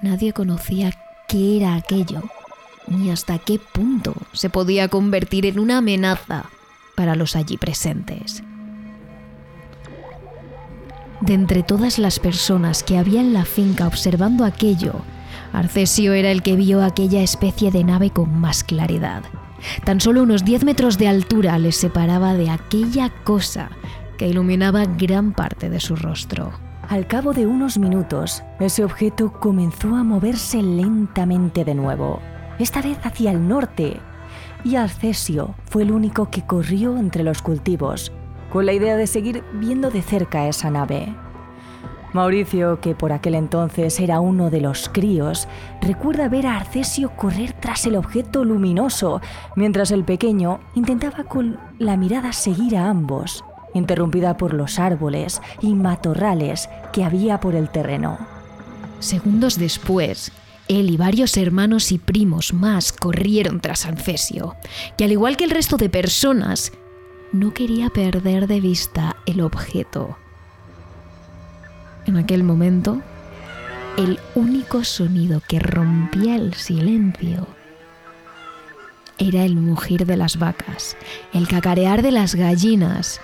Nadie 0.03 0.35
conocía 0.35 0.93
qué 1.27 1.57
era 1.57 1.77
aquello, 1.77 2.23
ni 2.87 3.11
hasta 3.11 3.39
qué 3.39 3.59
punto 3.59 4.15
se 4.33 4.51
podía 4.51 4.89
convertir 4.89 5.47
en 5.47 5.59
una 5.59 5.79
amenaza 5.79 6.47
para 6.95 7.17
los 7.17 7.37
allí 7.37 7.57
presentes. 7.57 8.43
De 11.21 11.35
entre 11.35 11.63
todas 11.63 11.99
las 11.99 12.19
personas 12.19 12.83
que 12.83 12.99
había 12.99 13.21
en 13.21 13.33
la 13.33 13.45
finca 13.45 13.87
observando 13.87 14.45
aquello, 14.45 14.95
Arcesio 15.53 16.13
era 16.13 16.31
el 16.31 16.43
que 16.43 16.57
vio 16.57 16.83
aquella 16.83 17.23
especie 17.23 17.71
de 17.71 17.85
nave 17.85 18.11
con 18.11 18.39
más 18.41 18.65
claridad. 18.65 19.23
Tan 19.85 20.01
solo 20.01 20.23
unos 20.23 20.45
10 20.45 20.65
metros 20.65 20.99
de 20.99 21.09
altura 21.09 21.59
les 21.59 21.77
separaba 21.77 22.35
de 22.35 22.51
aquella 22.51 23.09
cosa 23.25 23.71
que 24.19 24.29
iluminaba 24.29 24.85
gran 24.85 25.33
parte 25.33 25.71
de 25.71 25.81
su 25.81 25.97
rostro. 25.97 26.53
Al 26.89 27.07
cabo 27.07 27.33
de 27.33 27.47
unos 27.47 27.79
minutos, 27.79 28.43
ese 28.61 28.85
objeto 28.85 29.33
comenzó 29.33 29.97
a 29.97 30.05
moverse 30.05 30.63
lentamente 30.63 31.65
de 31.65 31.75
nuevo, 31.75 32.21
esta 32.59 32.83
vez 32.83 32.99
hacia 33.05 33.31
el 33.31 33.47
norte, 33.49 34.01
y 34.65 34.77
Arcesio 34.77 35.55
fue 35.67 35.83
el 35.83 35.93
único 35.93 36.31
que 36.31 36.43
corrió 36.43 36.97
entre 36.97 37.23
los 37.23 37.43
cultivos, 37.43 38.13
con 38.53 38.67
la 38.67 38.73
idea 38.73 38.97
de 38.97 39.07
seguir 39.07 39.45
viendo 39.55 39.91
de 39.91 40.03
cerca 40.03 40.49
esa 40.49 40.71
nave. 40.71 41.15
Mauricio, 42.15 42.81
que 42.81 42.95
por 42.95 43.13
aquel 43.13 43.35
entonces 43.35 43.99
era 43.99 44.21
uno 44.21 44.49
de 44.49 44.61
los 44.61 44.89
críos, 44.89 45.49
recuerda 45.83 46.29
ver 46.29 46.47
a 46.47 46.59
Arcesio 46.59 47.11
correr 47.17 47.53
tras 47.55 47.87
el 47.87 47.97
objeto 47.97 48.45
luminoso, 48.45 49.21
mientras 49.57 49.91
el 49.91 50.05
pequeño 50.05 50.61
intentaba 50.77 51.25
con 51.25 51.59
la 51.81 51.97
mirada 51.97 52.33
seguir 52.33 52.77
a 52.77 52.89
ambos, 52.89 53.45
interrumpida 53.75 54.37
por 54.37 54.55
los 54.55 54.79
árboles 54.79 55.43
y 55.61 55.75
matorrales 55.75 56.71
que 56.93 57.03
había 57.03 57.41
por 57.41 57.57
el 57.57 57.69
terreno. 57.69 58.17
Segundos 59.01 59.59
después, 59.59 60.31
él 60.69 60.91
y 60.91 60.97
varios 60.97 61.37
hermanos 61.37 61.93
y 61.93 61.99
primos 61.99 62.53
más 62.53 62.93
corrieron 62.93 63.61
tras 63.61 63.87
Arcesio, 63.87 64.57
que 64.97 65.05
al 65.05 65.13
igual 65.13 65.37
que 65.37 65.45
el 65.45 65.51
resto 65.51 65.77
de 65.77 65.89
personas, 65.89 66.73
no 67.33 67.53
quería 67.53 67.91
perder 67.91 68.47
de 68.47 68.61
vista 68.61 69.17
el 69.27 69.41
objeto. 69.41 70.17
En 72.07 72.17
aquel 72.17 72.45
momento, 72.45 73.03
el 73.97 74.19
único 74.35 74.85
sonido 74.85 75.43
que 75.47 75.59
rompía 75.59 76.37
el 76.37 76.55
silencio 76.55 77.47
era 79.19 79.45
el 79.45 79.57
mugir 79.57 80.07
de 80.07 80.17
las 80.17 80.39
vacas, 80.39 80.97
el 81.33 81.47
cacarear 81.49 82.03
de 82.03 82.11
las 82.11 82.35
gallinas 82.35 83.21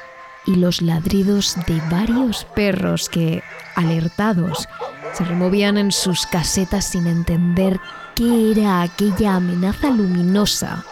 y 0.46 0.56
los 0.56 0.82
ladridos 0.82 1.56
de 1.66 1.80
varios 1.90 2.44
perros 2.54 3.08
que, 3.08 3.42
alertados, 3.80 4.68
se 5.12 5.24
removían 5.24 5.78
en 5.78 5.92
sus 5.92 6.26
casetas 6.26 6.84
sin 6.84 7.06
entender 7.06 7.80
qué 8.14 8.52
era 8.52 8.82
aquella 8.82 9.36
amenaza 9.36 9.90
luminosa 9.90 10.84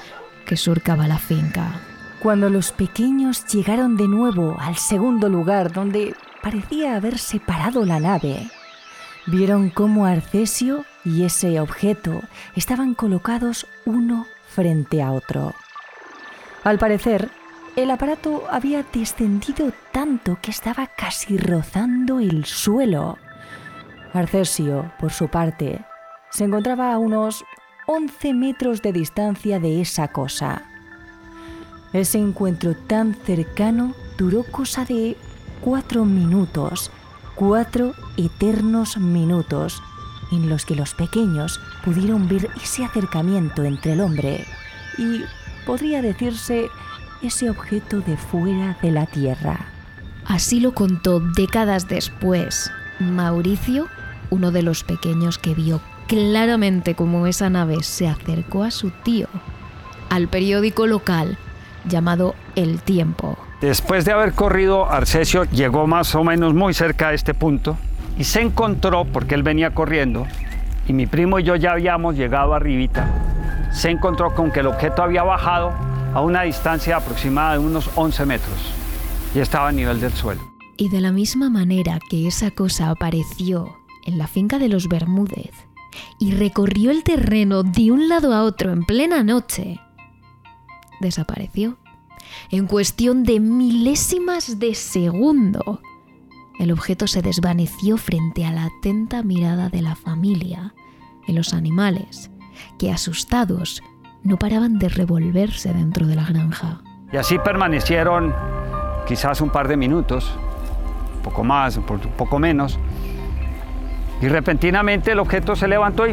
que 0.44 0.56
surcaba 0.56 1.06
la 1.06 1.18
finca. 1.18 1.80
Cuando 2.20 2.50
los 2.50 2.72
pequeños 2.72 3.46
llegaron 3.46 3.96
de 3.96 4.08
nuevo 4.08 4.56
al 4.60 4.76
segundo 4.76 5.28
lugar 5.28 5.72
donde 5.72 6.14
parecía 6.42 6.96
haber 6.96 7.18
separado 7.18 7.84
la 7.84 8.00
nave, 8.00 8.50
vieron 9.26 9.70
cómo 9.70 10.06
Arcesio 10.06 10.84
y 11.04 11.24
ese 11.24 11.60
objeto 11.60 12.22
estaban 12.56 12.94
colocados 12.94 13.66
uno 13.84 14.26
frente 14.48 15.02
a 15.02 15.12
otro. 15.12 15.54
Al 16.64 16.78
parecer, 16.78 17.30
el 17.82 17.92
aparato 17.92 18.42
había 18.50 18.84
descendido 18.92 19.72
tanto 19.92 20.36
que 20.42 20.50
estaba 20.50 20.88
casi 20.88 21.38
rozando 21.38 22.18
el 22.18 22.44
suelo. 22.44 23.18
Arcesio, 24.12 24.90
por 24.98 25.12
su 25.12 25.28
parte, 25.28 25.84
se 26.30 26.42
encontraba 26.42 26.92
a 26.92 26.98
unos 26.98 27.44
11 27.86 28.34
metros 28.34 28.82
de 28.82 28.92
distancia 28.92 29.60
de 29.60 29.80
esa 29.80 30.08
cosa. 30.08 30.64
Ese 31.92 32.18
encuentro 32.18 32.74
tan 32.74 33.14
cercano 33.14 33.94
duró 34.16 34.42
cosa 34.42 34.84
de 34.84 35.16
cuatro 35.60 36.04
minutos, 36.04 36.90
cuatro 37.36 37.94
eternos 38.16 38.98
minutos, 38.98 39.80
en 40.32 40.48
los 40.48 40.66
que 40.66 40.74
los 40.74 40.94
pequeños 40.94 41.60
pudieron 41.84 42.26
ver 42.26 42.50
ese 42.60 42.84
acercamiento 42.84 43.62
entre 43.62 43.92
el 43.92 44.00
hombre 44.00 44.44
y, 44.98 45.22
podría 45.64 46.02
decirse, 46.02 46.68
ese 47.22 47.50
objeto 47.50 48.00
de 48.00 48.16
fuera 48.16 48.76
de 48.82 48.90
la 48.90 49.06
Tierra. 49.06 49.66
Así 50.26 50.60
lo 50.60 50.72
contó 50.72 51.20
décadas 51.20 51.88
después 51.88 52.70
Mauricio, 52.98 53.86
uno 54.30 54.50
de 54.50 54.62
los 54.62 54.84
pequeños 54.84 55.38
que 55.38 55.54
vio 55.54 55.80
claramente 56.06 56.94
cómo 56.94 57.26
esa 57.26 57.50
nave 57.50 57.82
se 57.82 58.08
acercó 58.08 58.64
a 58.64 58.70
su 58.70 58.90
tío, 58.90 59.28
al 60.10 60.28
periódico 60.28 60.86
local 60.86 61.38
llamado 61.84 62.34
El 62.56 62.80
Tiempo. 62.82 63.38
Después 63.60 64.04
de 64.04 64.12
haber 64.12 64.32
corrido, 64.32 64.90
Arcesio 64.90 65.44
llegó 65.44 65.86
más 65.86 66.14
o 66.14 66.24
menos 66.24 66.54
muy 66.54 66.74
cerca 66.74 67.10
de 67.10 67.16
este 67.16 67.34
punto 67.34 67.76
y 68.16 68.24
se 68.24 68.40
encontró, 68.40 69.04
porque 69.04 69.34
él 69.34 69.42
venía 69.42 69.70
corriendo, 69.74 70.26
y 70.86 70.92
mi 70.92 71.06
primo 71.06 71.38
y 71.38 71.44
yo 71.44 71.56
ya 71.56 71.72
habíamos 71.72 72.16
llegado 72.16 72.54
arribita, 72.54 73.08
se 73.70 73.90
encontró 73.90 74.34
con 74.34 74.50
que 74.50 74.60
el 74.60 74.66
objeto 74.66 75.02
había 75.02 75.22
bajado 75.22 75.72
a 76.14 76.20
una 76.20 76.42
distancia 76.42 76.96
aproximada 76.96 77.52
de 77.52 77.58
unos 77.58 77.90
11 77.94 78.26
metros 78.26 78.58
y 79.34 79.40
estaba 79.40 79.68
a 79.68 79.72
nivel 79.72 80.00
del 80.00 80.12
suelo. 80.12 80.40
Y 80.76 80.88
de 80.88 81.00
la 81.00 81.12
misma 81.12 81.50
manera 81.50 81.98
que 82.08 82.26
esa 82.26 82.50
cosa 82.50 82.90
apareció 82.90 83.76
en 84.04 84.18
la 84.18 84.26
finca 84.26 84.58
de 84.58 84.68
los 84.68 84.88
Bermúdez 84.88 85.52
y 86.18 86.32
recorrió 86.32 86.90
el 86.90 87.02
terreno 87.02 87.62
de 87.62 87.90
un 87.90 88.08
lado 88.08 88.32
a 88.32 88.44
otro 88.44 88.72
en 88.72 88.84
plena 88.84 89.22
noche, 89.22 89.80
desapareció. 91.00 91.78
En 92.50 92.66
cuestión 92.66 93.24
de 93.24 93.40
milésimas 93.40 94.58
de 94.58 94.74
segundo, 94.74 95.80
el 96.58 96.72
objeto 96.72 97.06
se 97.06 97.22
desvaneció 97.22 97.96
frente 97.96 98.44
a 98.44 98.52
la 98.52 98.64
atenta 98.66 99.22
mirada 99.22 99.68
de 99.68 99.82
la 99.82 99.96
familia 99.96 100.74
y 101.26 101.32
los 101.32 101.52
animales, 101.54 102.30
que 102.78 102.90
asustados 102.90 103.82
no 104.28 104.36
paraban 104.36 104.78
de 104.78 104.90
revolverse 104.90 105.72
dentro 105.72 106.06
de 106.06 106.14
la 106.14 106.24
granja. 106.24 106.82
Y 107.10 107.16
así 107.16 107.38
permanecieron 107.38 108.34
quizás 109.06 109.40
un 109.40 109.48
par 109.48 109.66
de 109.68 109.76
minutos, 109.78 110.38
un 111.16 111.22
poco 111.22 111.42
más, 111.42 111.78
un 111.78 111.84
poco 111.84 112.38
menos, 112.38 112.78
y 114.20 114.28
repentinamente 114.28 115.12
el 115.12 115.18
objeto 115.18 115.56
se 115.56 115.66
levantó 115.66 116.06
y 116.06 116.12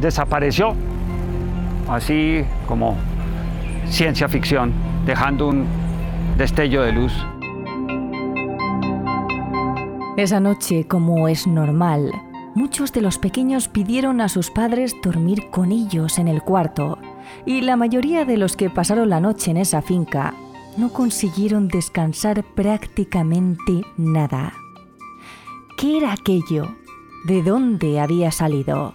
desapareció, 0.00 0.74
así 1.88 2.44
como 2.68 2.96
ciencia 3.88 4.28
ficción, 4.28 4.72
dejando 5.04 5.48
un 5.48 5.66
destello 6.38 6.82
de 6.82 6.92
luz. 6.92 7.12
Esa 10.16 10.38
noche, 10.38 10.86
como 10.86 11.26
es 11.26 11.48
normal, 11.48 12.12
muchos 12.54 12.92
de 12.92 13.00
los 13.00 13.18
pequeños 13.18 13.66
pidieron 13.66 14.20
a 14.20 14.28
sus 14.28 14.50
padres 14.50 14.94
dormir 15.02 15.50
con 15.50 15.72
ellos 15.72 16.18
en 16.18 16.28
el 16.28 16.42
cuarto, 16.42 16.98
y 17.46 17.60
la 17.60 17.76
mayoría 17.76 18.24
de 18.24 18.36
los 18.36 18.56
que 18.56 18.70
pasaron 18.70 19.10
la 19.10 19.20
noche 19.20 19.50
en 19.50 19.56
esa 19.56 19.82
finca 19.82 20.34
no 20.76 20.92
consiguieron 20.92 21.68
descansar 21.68 22.44
prácticamente 22.54 23.84
nada. 23.96 24.52
¿Qué 25.76 25.96
era 25.96 26.12
aquello? 26.12 26.76
¿De 27.24 27.42
dónde 27.42 28.00
había 28.00 28.30
salido? 28.30 28.94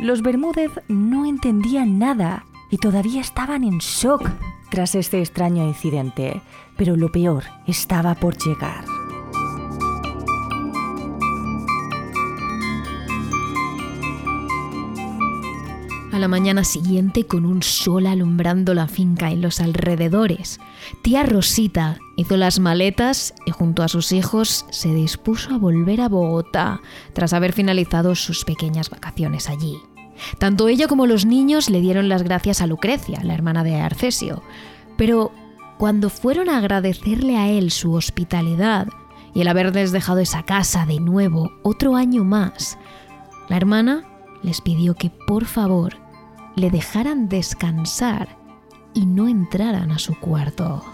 Los 0.00 0.22
Bermúdez 0.22 0.70
no 0.88 1.26
entendían 1.26 1.98
nada 1.98 2.46
y 2.70 2.78
todavía 2.78 3.20
estaban 3.20 3.64
en 3.64 3.78
shock 3.78 4.28
tras 4.70 4.94
este 4.94 5.20
extraño 5.20 5.66
incidente, 5.66 6.42
pero 6.76 6.96
lo 6.96 7.10
peor 7.10 7.44
estaba 7.66 8.14
por 8.14 8.36
llegar. 8.36 8.97
La 16.18 16.26
mañana 16.26 16.64
siguiente, 16.64 17.26
con 17.26 17.46
un 17.46 17.62
sol 17.62 18.04
alumbrando 18.08 18.74
la 18.74 18.88
finca 18.88 19.30
en 19.30 19.40
los 19.40 19.60
alrededores, 19.60 20.58
tía 21.00 21.22
Rosita 21.22 21.98
hizo 22.16 22.36
las 22.36 22.58
maletas 22.58 23.34
y 23.46 23.52
junto 23.52 23.84
a 23.84 23.88
sus 23.88 24.10
hijos 24.10 24.66
se 24.70 24.92
dispuso 24.92 25.54
a 25.54 25.58
volver 25.58 26.00
a 26.00 26.08
Bogotá 26.08 26.80
tras 27.12 27.32
haber 27.34 27.52
finalizado 27.52 28.16
sus 28.16 28.44
pequeñas 28.44 28.90
vacaciones 28.90 29.48
allí. 29.48 29.76
Tanto 30.40 30.66
ella 30.66 30.88
como 30.88 31.06
los 31.06 31.24
niños 31.24 31.70
le 31.70 31.80
dieron 31.80 32.08
las 32.08 32.24
gracias 32.24 32.62
a 32.62 32.66
Lucrecia, 32.66 33.22
la 33.22 33.34
hermana 33.34 33.62
de 33.62 33.76
Arcesio, 33.76 34.42
pero 34.96 35.30
cuando 35.78 36.10
fueron 36.10 36.50
a 36.50 36.58
agradecerle 36.58 37.36
a 37.36 37.48
él 37.48 37.70
su 37.70 37.92
hospitalidad 37.92 38.88
y 39.34 39.42
el 39.42 39.48
haberles 39.48 39.92
dejado 39.92 40.18
esa 40.18 40.42
casa 40.42 40.84
de 40.84 40.98
nuevo 40.98 41.52
otro 41.62 41.94
año 41.94 42.24
más, 42.24 42.76
la 43.48 43.56
hermana 43.56 44.02
les 44.42 44.60
pidió 44.60 44.94
que 44.94 45.10
por 45.10 45.44
favor 45.44 46.07
le 46.58 46.70
dejaran 46.70 47.28
descansar 47.28 48.36
y 48.92 49.06
no 49.06 49.28
entraran 49.28 49.92
a 49.92 49.98
su 49.98 50.18
cuarto. 50.18 50.84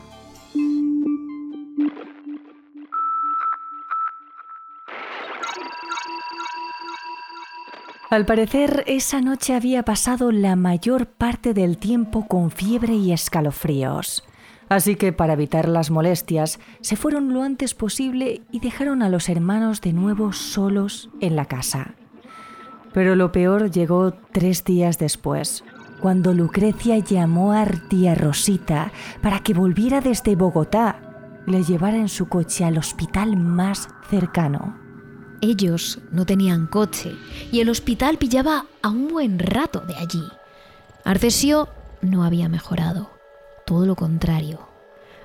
Al 8.10 8.26
parecer, 8.26 8.84
esa 8.86 9.20
noche 9.20 9.54
había 9.54 9.82
pasado 9.82 10.30
la 10.30 10.54
mayor 10.54 11.06
parte 11.06 11.52
del 11.52 11.78
tiempo 11.78 12.28
con 12.28 12.50
fiebre 12.50 12.94
y 12.94 13.12
escalofríos. 13.12 14.22
Así 14.68 14.94
que 14.96 15.12
para 15.12 15.32
evitar 15.32 15.68
las 15.68 15.90
molestias, 15.90 16.60
se 16.80 16.96
fueron 16.96 17.32
lo 17.32 17.42
antes 17.42 17.74
posible 17.74 18.42
y 18.52 18.60
dejaron 18.60 19.02
a 19.02 19.08
los 19.08 19.28
hermanos 19.28 19.80
de 19.80 19.92
nuevo 19.92 20.32
solos 20.32 21.10
en 21.20 21.34
la 21.36 21.46
casa. 21.46 21.96
Pero 22.94 23.16
lo 23.16 23.32
peor 23.32 23.70
llegó 23.70 24.14
tres 24.32 24.64
días 24.64 24.98
después, 24.98 25.64
cuando 26.00 26.32
Lucrecia 26.32 26.98
llamó 26.98 27.52
a 27.52 27.66
tía 27.66 28.14
Rosita 28.14 28.92
para 29.20 29.40
que 29.40 29.52
volviera 29.52 30.00
desde 30.00 30.36
Bogotá 30.36 31.00
le 31.46 31.62
llevara 31.62 31.96
en 31.96 32.08
su 32.08 32.28
coche 32.28 32.64
al 32.64 32.78
hospital 32.78 33.36
más 33.36 33.88
cercano. 34.08 34.78
Ellos 35.40 36.00
no 36.10 36.24
tenían 36.24 36.66
coche 36.66 37.12
y 37.52 37.60
el 37.60 37.68
hospital 37.68 38.16
pillaba 38.16 38.66
a 38.82 38.88
un 38.88 39.08
buen 39.08 39.38
rato 39.38 39.80
de 39.80 39.94
allí. 39.96 40.22
Arcesio 41.04 41.68
no 42.00 42.24
había 42.24 42.48
mejorado, 42.48 43.10
todo 43.66 43.84
lo 43.84 43.94
contrario. 43.94 44.60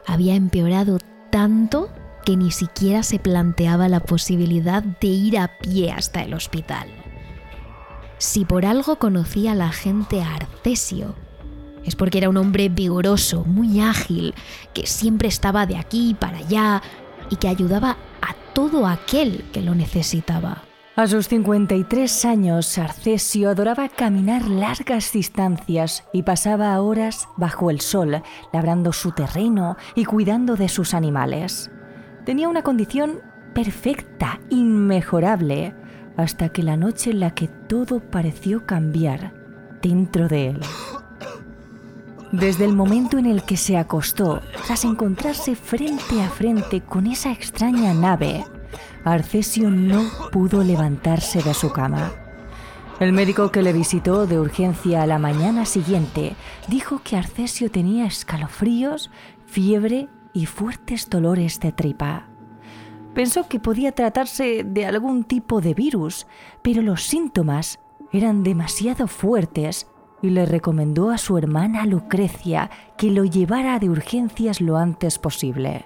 Había 0.06 0.36
empeorado 0.36 0.98
tanto 1.30 1.90
que 2.26 2.36
ni 2.36 2.52
siquiera 2.52 3.04
se 3.04 3.20
planteaba 3.20 3.88
la 3.88 4.02
posibilidad 4.02 4.84
de 4.84 5.08
ir 5.08 5.38
a 5.38 5.58
pie 5.60 5.92
hasta 5.92 6.24
el 6.24 6.34
hospital. 6.34 6.99
Si 8.20 8.44
por 8.44 8.66
algo 8.66 8.98
conocía 8.98 9.56
la 9.56 9.72
gente 9.72 10.22
a 10.22 10.36
Arcesio, 10.36 11.16
es 11.86 11.96
porque 11.96 12.18
era 12.18 12.28
un 12.28 12.36
hombre 12.36 12.68
vigoroso, 12.68 13.46
muy 13.46 13.80
ágil, 13.80 14.36
que 14.74 14.86
siempre 14.86 15.30
estaba 15.30 15.66
de 15.66 15.78
aquí 15.78 16.18
para 16.20 16.40
allá 16.40 16.82
y 17.30 17.38
que 17.38 17.48
ayudaba 17.48 17.92
a 18.22 18.36
todo 18.54 18.88
aquel 18.88 19.46
que 19.54 19.62
lo 19.62 19.74
necesitaba. 19.74 20.64
A 20.98 21.08
sus 21.08 21.30
53 21.30 22.26
años, 22.26 22.78
Arcesio 22.78 23.52
adoraba 23.52 23.88
caminar 23.88 24.50
largas 24.50 25.14
distancias 25.14 26.04
y 26.12 26.24
pasaba 26.24 26.82
horas 26.82 27.30
bajo 27.38 27.72
el 27.72 27.80
sol, 27.80 28.22
labrando 28.52 28.92
su 28.92 29.14
terreno 29.14 29.78
y 29.96 30.04
cuidando 30.04 30.58
de 30.58 30.68
sus 30.68 30.94
animales. 30.94 31.72
Tenía 32.26 32.50
una 32.50 32.64
condición 32.64 33.22
perfecta, 33.54 34.42
inmejorable, 34.50 35.74
hasta 36.18 36.50
que 36.50 36.64
la 36.64 36.78
noche 36.78 37.12
en 37.12 37.20
la 37.20 37.32
que 37.32 37.48
todo 37.48 38.00
pareció 38.00 38.66
cambiar 38.66 39.34
dentro 39.82 40.28
de 40.28 40.50
él. 40.50 40.60
Desde 42.32 42.66
el 42.66 42.74
momento 42.74 43.18
en 43.18 43.26
el 43.26 43.44
que 43.44 43.58
se 43.58 43.78
acostó, 43.78 44.42
tras 44.68 44.86
encontrarse 44.86 45.56
frente 45.56 46.22
a 46.22 46.30
frente 46.30 46.82
con 46.82 47.08
esa 47.08 47.32
extraña 47.32 47.94
nave, 47.94 48.46
Arcesio 49.04 49.72
no 49.72 50.04
pudo 50.32 50.64
levantarse 50.64 51.42
de 51.42 51.54
su 51.54 51.72
cama. 51.72 52.12
El 53.00 53.14
médico 53.14 53.50
que 53.50 53.62
le 53.62 53.74
visitó 53.74 54.28
de 54.28 54.40
urgencia 54.40 55.02
a 55.02 55.08
la 55.08 55.20
mañana 55.20 55.66
siguiente 55.66 56.36
dijo 56.68 57.02
que 57.04 57.16
Arcesio 57.16 57.72
tenía 57.72 58.06
escalofríos, 58.06 59.10
fiebre 59.48 60.10
y 60.34 60.46
fuertes 60.46 61.10
dolores 61.10 61.60
de 61.62 61.72
tripa. 61.72 62.28
Pensó 63.20 63.50
que 63.50 63.60
podía 63.60 63.92
tratarse 63.92 64.64
de 64.64 64.86
algún 64.86 65.26
tipo 65.26 65.60
de 65.60 65.74
virus, 65.74 66.26
pero 66.62 66.82
los 66.82 67.04
síntomas 67.04 67.82
eran 68.14 68.44
demasiado 68.44 69.08
fuertes 69.08 69.88
y 70.22 70.30
le 70.30 70.46
recomendó 70.46 71.10
a 71.10 71.18
su 71.18 71.38
hermana 71.38 71.86
Lucrecia 71.86 72.72
que 72.98 73.12
lo 73.12 73.26
llevara 73.26 73.78
de 73.78 73.90
urgencias 73.90 74.62
lo 74.62 74.78
antes 74.78 75.20
posible. 75.20 75.86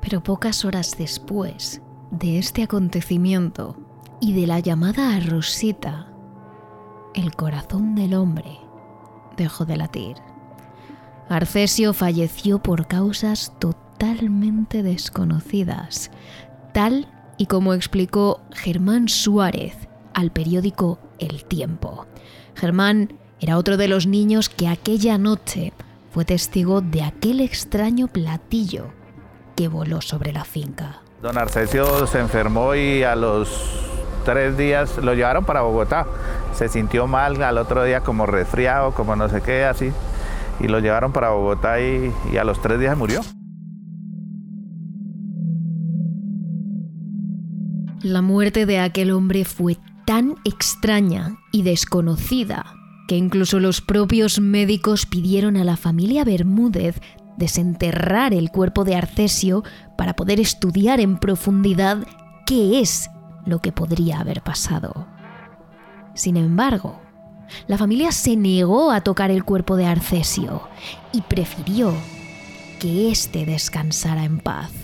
Pero 0.00 0.22
pocas 0.22 0.64
horas 0.64 0.96
después 0.96 1.82
de 2.10 2.38
este 2.38 2.62
acontecimiento 2.62 3.76
y 4.18 4.32
de 4.32 4.46
la 4.46 4.60
llamada 4.60 5.14
a 5.14 5.20
Rosita, 5.20 6.10
el 7.12 7.34
corazón 7.36 7.94
del 7.94 8.14
hombre 8.14 8.60
dejó 9.36 9.66
de 9.66 9.76
latir. 9.76 10.16
Arcesio 11.28 11.92
falleció 11.92 12.62
por 12.62 12.86
causas 12.86 13.52
totales 13.58 13.83
totalmente 13.98 14.82
desconocidas, 14.82 16.10
tal 16.72 17.06
y 17.36 17.46
como 17.46 17.74
explicó 17.74 18.40
Germán 18.52 19.08
Suárez 19.08 19.76
al 20.14 20.30
periódico 20.30 20.98
El 21.18 21.44
Tiempo. 21.44 22.06
Germán 22.54 23.14
era 23.40 23.56
otro 23.56 23.76
de 23.76 23.88
los 23.88 24.06
niños 24.06 24.48
que 24.48 24.68
aquella 24.68 25.18
noche 25.18 25.72
fue 26.12 26.24
testigo 26.24 26.80
de 26.80 27.02
aquel 27.02 27.40
extraño 27.40 28.08
platillo 28.08 28.92
que 29.56 29.68
voló 29.68 30.00
sobre 30.00 30.32
la 30.32 30.44
finca. 30.44 31.00
Don 31.22 31.38
Arcesio 31.38 32.06
se 32.06 32.20
enfermó 32.20 32.74
y 32.74 33.02
a 33.02 33.16
los 33.16 33.48
tres 34.24 34.56
días 34.56 34.98
lo 34.98 35.14
llevaron 35.14 35.44
para 35.44 35.62
Bogotá. 35.62 36.06
Se 36.54 36.68
sintió 36.68 37.06
mal 37.06 37.42
al 37.42 37.58
otro 37.58 37.84
día 37.84 38.00
como 38.00 38.26
resfriado, 38.26 38.92
como 38.92 39.16
no 39.16 39.28
sé 39.28 39.40
qué, 39.40 39.64
así. 39.64 39.90
Y 40.60 40.68
lo 40.68 40.78
llevaron 40.78 41.12
para 41.12 41.30
Bogotá 41.30 41.80
y, 41.80 42.12
y 42.32 42.36
a 42.36 42.44
los 42.44 42.60
tres 42.60 42.78
días 42.78 42.96
murió. 42.96 43.22
La 48.04 48.20
muerte 48.20 48.66
de 48.66 48.80
aquel 48.80 49.10
hombre 49.12 49.46
fue 49.46 49.78
tan 50.04 50.36
extraña 50.44 51.38
y 51.52 51.62
desconocida 51.62 52.74
que 53.08 53.16
incluso 53.16 53.60
los 53.60 53.80
propios 53.80 54.40
médicos 54.40 55.06
pidieron 55.06 55.56
a 55.56 55.64
la 55.64 55.78
familia 55.78 56.22
Bermúdez 56.22 57.00
desenterrar 57.38 58.34
el 58.34 58.50
cuerpo 58.50 58.84
de 58.84 58.94
Arcesio 58.94 59.64
para 59.96 60.16
poder 60.16 60.38
estudiar 60.38 61.00
en 61.00 61.16
profundidad 61.16 62.06
qué 62.44 62.82
es 62.82 63.08
lo 63.46 63.60
que 63.62 63.72
podría 63.72 64.20
haber 64.20 64.42
pasado. 64.42 65.06
Sin 66.12 66.36
embargo, 66.36 67.00
la 67.68 67.78
familia 67.78 68.12
se 68.12 68.36
negó 68.36 68.90
a 68.90 69.00
tocar 69.00 69.30
el 69.30 69.44
cuerpo 69.44 69.76
de 69.76 69.86
Arcesio 69.86 70.68
y 71.10 71.22
prefirió 71.22 71.94
que 72.80 73.10
éste 73.10 73.46
descansara 73.46 74.24
en 74.24 74.40
paz. 74.40 74.83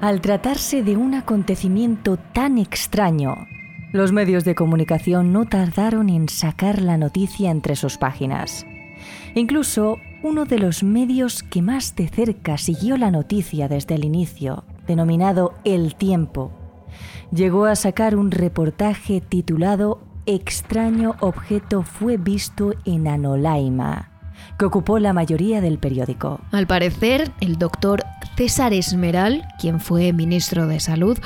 Al 0.00 0.20
tratarse 0.20 0.84
de 0.84 0.96
un 0.96 1.14
acontecimiento 1.14 2.18
tan 2.32 2.58
extraño, 2.58 3.48
los 3.92 4.12
medios 4.12 4.44
de 4.44 4.54
comunicación 4.54 5.32
no 5.32 5.44
tardaron 5.44 6.08
en 6.08 6.28
sacar 6.28 6.80
la 6.82 6.96
noticia 6.96 7.50
entre 7.50 7.74
sus 7.74 7.98
páginas. 7.98 8.64
Incluso 9.34 9.98
uno 10.22 10.44
de 10.44 10.60
los 10.60 10.84
medios 10.84 11.42
que 11.42 11.62
más 11.62 11.96
de 11.96 12.06
cerca 12.06 12.58
siguió 12.58 12.96
la 12.96 13.10
noticia 13.10 13.66
desde 13.66 13.96
el 13.96 14.04
inicio, 14.04 14.62
denominado 14.86 15.54
El 15.64 15.96
Tiempo, 15.96 16.52
llegó 17.32 17.64
a 17.64 17.74
sacar 17.74 18.14
un 18.14 18.30
reportaje 18.30 19.20
titulado 19.20 20.00
Extraño 20.26 21.16
objeto 21.18 21.82
fue 21.82 22.18
visto 22.18 22.74
en 22.84 23.08
Anolaima, 23.08 24.10
que 24.58 24.64
ocupó 24.64 25.00
la 25.00 25.12
mayoría 25.12 25.60
del 25.60 25.78
periódico. 25.78 26.40
Al 26.52 26.68
parecer, 26.68 27.32
el 27.40 27.58
doctor 27.58 28.04
César 28.38 28.72
Esmeral, 28.72 29.48
quien 29.58 29.80
fue 29.80 30.12
ministro 30.12 30.68
de 30.68 30.78
Salud, 30.78 31.18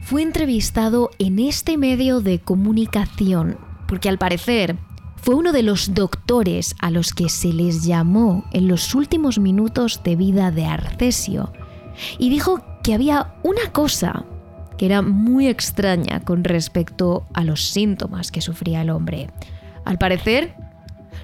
fue 0.00 0.22
entrevistado 0.22 1.10
en 1.18 1.38
este 1.38 1.76
medio 1.76 2.22
de 2.22 2.38
comunicación, 2.38 3.58
porque 3.86 4.08
al 4.08 4.16
parecer 4.16 4.78
fue 5.16 5.34
uno 5.34 5.52
de 5.52 5.62
los 5.62 5.92
doctores 5.92 6.74
a 6.80 6.90
los 6.90 7.12
que 7.12 7.28
se 7.28 7.52
les 7.52 7.84
llamó 7.84 8.46
en 8.50 8.66
los 8.66 8.94
últimos 8.94 9.38
minutos 9.38 10.00
de 10.04 10.16
vida 10.16 10.50
de 10.50 10.64
Arcesio 10.64 11.52
y 12.18 12.30
dijo 12.30 12.64
que 12.82 12.94
había 12.94 13.34
una 13.42 13.70
cosa 13.70 14.24
que 14.78 14.86
era 14.86 15.02
muy 15.02 15.48
extraña 15.48 16.20
con 16.20 16.44
respecto 16.44 17.26
a 17.34 17.44
los 17.44 17.62
síntomas 17.72 18.32
que 18.32 18.40
sufría 18.40 18.80
el 18.80 18.88
hombre. 18.88 19.28
Al 19.84 19.98
parecer, 19.98 20.54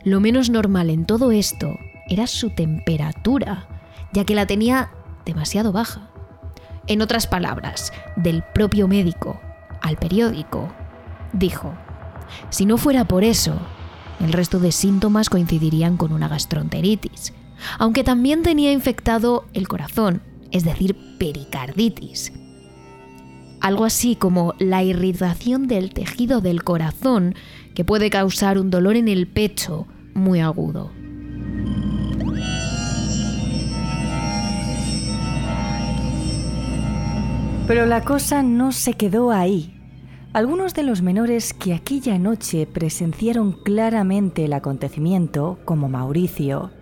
lo 0.05 0.21
menos 0.21 0.51
normal 0.51 0.91
en 0.91 1.07
todo 1.07 1.33
esto 1.33 1.79
era 2.11 2.27
su 2.27 2.51
temperatura, 2.51 3.67
ya 4.13 4.27
que 4.27 4.35
la 4.35 4.45
tenía 4.45 4.91
demasiado 5.25 5.73
baja. 5.73 6.11
En 6.87 7.03
otras 7.03 7.27
palabras, 7.27 7.93
del 8.17 8.43
propio 8.55 8.89
médico 8.89 9.41
al 9.81 9.97
periódico, 9.97 10.73
dijo, 11.33 11.75
si 12.51 12.67
no 12.67 12.77
fuera 12.77 13.05
por 13.05 13.25
eso, 13.25 13.55
el 14.21 14.33
resto 14.33 14.59
de 14.59 14.73
síntomas 14.73 15.31
coincidirían 15.31 15.97
con 15.97 16.13
una 16.13 16.29
gastroenteritis, 16.29 17.33
aunque 17.79 18.05
también 18.05 18.43
tenía 18.43 18.73
infectado 18.73 19.47
el 19.53 19.69
corazón, 19.69 20.23
es 20.51 20.65
decir, 20.65 20.97
pericarditis. 21.19 22.33
Algo 23.61 23.85
así 23.85 24.17
como 24.17 24.55
la 24.59 24.83
irritación 24.83 25.69
del 25.69 25.93
tejido 25.93 26.41
del 26.41 26.65
corazón 26.65 27.35
que 27.75 27.85
puede 27.85 28.09
causar 28.09 28.59
un 28.59 28.71
dolor 28.71 28.97
en 28.97 29.09
el 29.09 29.27
pecho 29.27 29.87
muy 30.15 30.41
agudo. 30.41 30.91
Pero 37.71 37.87
la 37.87 38.03
cosa 38.03 38.43
no 38.43 38.73
se 38.73 38.95
quedó 38.95 39.31
ahí. 39.31 39.81
Algunos 40.33 40.75
de 40.75 40.83
los 40.83 41.03
menores 41.03 41.55
que 41.55 41.73
aquella 41.73 42.19
noche 42.19 42.67
presenciaron 42.67 43.53
claramente 43.53 44.45
el 44.45 44.55
acontecimiento, 44.55 45.61
como 45.65 45.89
Mauricio, 45.89 46.73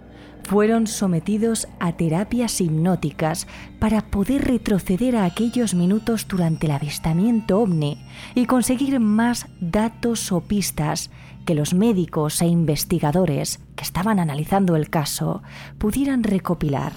fueron 0.45 0.87
sometidos 0.87 1.69
a 1.79 1.93
terapias 1.93 2.63
hipnóticas 2.63 3.47
para 3.79 4.01
poder 4.01 4.47
retroceder 4.47 5.17
a 5.17 5.27
aquellos 5.27 5.75
minutos 5.75 6.27
durante 6.27 6.65
el 6.65 6.73
avistamiento 6.73 7.61
ovni 7.61 8.03
y 8.35 8.47
conseguir 8.47 8.99
más 8.99 9.47
datos 9.61 10.33
o 10.33 10.41
pistas 10.41 11.11
que 11.45 11.55
los 11.55 11.75
médicos 11.75 12.41
e 12.41 12.47
investigadores 12.47 13.61
que 13.77 13.85
estaban 13.85 14.19
analizando 14.19 14.75
el 14.75 14.89
caso 14.89 15.43
pudieran 15.77 16.23
recopilar. 16.23 16.95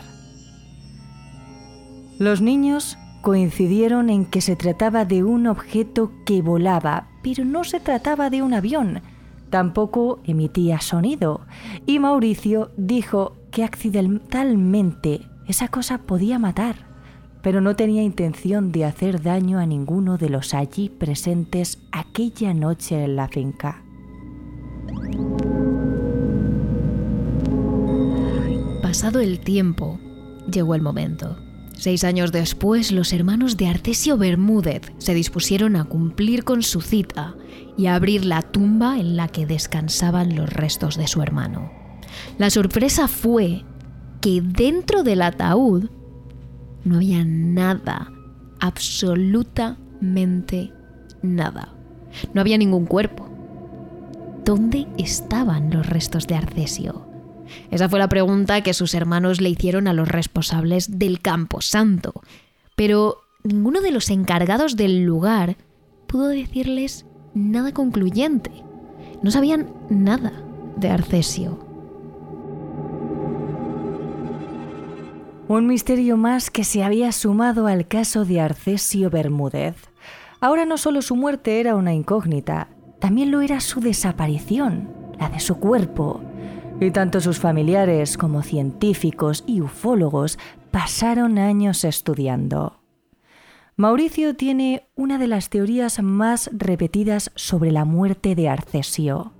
Los 2.19 2.39
niños 2.39 2.97
coincidieron 3.21 4.09
en 4.09 4.25
que 4.25 4.41
se 4.41 4.55
trataba 4.55 5.05
de 5.05 5.23
un 5.23 5.47
objeto 5.47 6.11
que 6.25 6.41
volaba, 6.41 7.07
pero 7.23 7.45
no 7.45 7.63
se 7.63 7.79
trataba 7.79 8.29
de 8.29 8.41
un 8.41 8.53
avión. 8.53 9.01
Tampoco 9.49 10.19
emitía 10.23 10.79
sonido. 10.81 11.41
Y 11.85 11.99
Mauricio 11.99 12.71
dijo 12.77 13.37
que 13.51 13.63
accidentalmente 13.63 15.21
esa 15.47 15.67
cosa 15.67 15.99
podía 15.99 16.39
matar, 16.39 16.75
pero 17.41 17.61
no 17.61 17.75
tenía 17.75 18.03
intención 18.03 18.71
de 18.71 18.85
hacer 18.85 19.21
daño 19.21 19.59
a 19.59 19.65
ninguno 19.65 20.17
de 20.17 20.29
los 20.29 20.53
allí 20.53 20.89
presentes 20.89 21.79
aquella 21.91 22.53
noche 22.53 23.03
en 23.03 23.15
la 23.15 23.27
finca. 23.27 23.83
Pasado 28.81 29.19
el 29.19 29.39
tiempo, 29.39 29.99
llegó 30.49 30.75
el 30.75 30.81
momento. 30.81 31.37
Seis 31.81 32.03
años 32.03 32.31
después, 32.31 32.91
los 32.91 33.11
hermanos 33.11 33.57
de 33.57 33.65
Artesio 33.65 34.15
Bermúdez 34.15 34.91
se 34.99 35.15
dispusieron 35.15 35.75
a 35.75 35.85
cumplir 35.85 36.43
con 36.43 36.61
su 36.61 36.79
cita 36.79 37.33
y 37.75 37.87
a 37.87 37.95
abrir 37.95 38.23
la 38.23 38.43
tumba 38.43 38.99
en 38.99 39.17
la 39.17 39.29
que 39.29 39.47
descansaban 39.47 40.35
los 40.35 40.53
restos 40.53 40.95
de 40.95 41.07
su 41.07 41.23
hermano. 41.23 41.71
La 42.37 42.51
sorpresa 42.51 43.07
fue 43.07 43.63
que 44.21 44.43
dentro 44.43 45.01
del 45.01 45.23
ataúd 45.23 45.89
no 46.83 46.97
había 46.97 47.25
nada, 47.25 48.11
absolutamente 48.59 50.71
nada. 51.23 51.73
No 52.35 52.41
había 52.41 52.59
ningún 52.59 52.85
cuerpo. 52.85 53.27
¿Dónde 54.45 54.85
estaban 54.99 55.71
los 55.71 55.87
restos 55.87 56.27
de 56.27 56.35
Arcesio? 56.35 57.10
Esa 57.69 57.89
fue 57.89 57.99
la 57.99 58.09
pregunta 58.09 58.61
que 58.61 58.73
sus 58.73 58.93
hermanos 58.93 59.41
le 59.41 59.49
hicieron 59.49 59.87
a 59.87 59.93
los 59.93 60.07
responsables 60.07 60.99
del 60.99 61.21
Campo 61.21 61.61
Santo. 61.61 62.13
Pero 62.75 63.17
ninguno 63.43 63.81
de 63.81 63.91
los 63.91 64.09
encargados 64.09 64.75
del 64.75 65.03
lugar 65.03 65.57
pudo 66.07 66.27
decirles 66.27 67.05
nada 67.33 67.73
concluyente. 67.73 68.51
No 69.21 69.31
sabían 69.31 69.71
nada 69.89 70.33
de 70.77 70.89
Arcesio. 70.89 71.65
Un 75.47 75.67
misterio 75.67 76.15
más 76.15 76.49
que 76.49 76.63
se 76.63 76.83
había 76.83 77.11
sumado 77.11 77.67
al 77.67 77.87
caso 77.87 78.23
de 78.23 78.39
Arcesio 78.39 79.09
Bermúdez. 79.09 79.75
Ahora 80.39 80.65
no 80.65 80.77
solo 80.77 81.01
su 81.01 81.15
muerte 81.15 81.59
era 81.59 81.75
una 81.75 81.93
incógnita, 81.93 82.69
también 82.99 83.31
lo 83.31 83.41
era 83.41 83.59
su 83.59 83.81
desaparición, 83.81 84.89
la 85.19 85.29
de 85.29 85.39
su 85.39 85.57
cuerpo, 85.57 86.21
y 86.81 86.89
tanto 86.89 87.21
sus 87.21 87.39
familiares 87.39 88.17
como 88.17 88.41
científicos 88.41 89.43
y 89.45 89.61
ufólogos 89.61 90.39
pasaron 90.71 91.37
años 91.37 91.83
estudiando. 91.83 92.79
Mauricio 93.77 94.35
tiene 94.35 94.87
una 94.95 95.19
de 95.19 95.27
las 95.27 95.49
teorías 95.49 96.01
más 96.01 96.49
repetidas 96.51 97.31
sobre 97.35 97.71
la 97.71 97.85
muerte 97.85 98.33
de 98.33 98.49
Arcesio. 98.49 99.31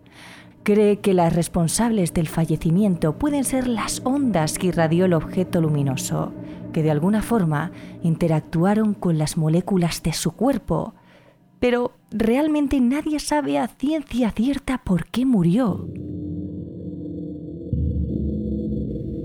Cree 0.62 1.00
que 1.00 1.16
las 1.16 1.36
responsables 1.36 2.14
del 2.14 2.28
fallecimiento 2.28 3.18
pueden 3.18 3.44
ser 3.44 3.68
las 3.68 4.02
ondas 4.06 4.60
que 4.60 4.68
irradió 4.68 5.06
el 5.06 5.14
objeto 5.14 5.62
luminoso, 5.62 6.34
que 6.72 6.84
de 6.84 6.92
alguna 6.92 7.24
forma 7.24 7.72
interactuaron 8.04 8.94
con 8.94 9.18
las 9.18 9.36
moléculas 9.36 10.04
de 10.04 10.14
su 10.14 10.34
cuerpo. 10.34 10.94
Pero 11.60 11.94
realmente 12.12 12.80
nadie 12.80 13.20
sabe 13.20 13.58
a 13.58 13.68
ciencia 13.68 14.30
cierta 14.30 14.78
por 14.84 15.08
qué 15.08 15.26
murió. 15.26 15.88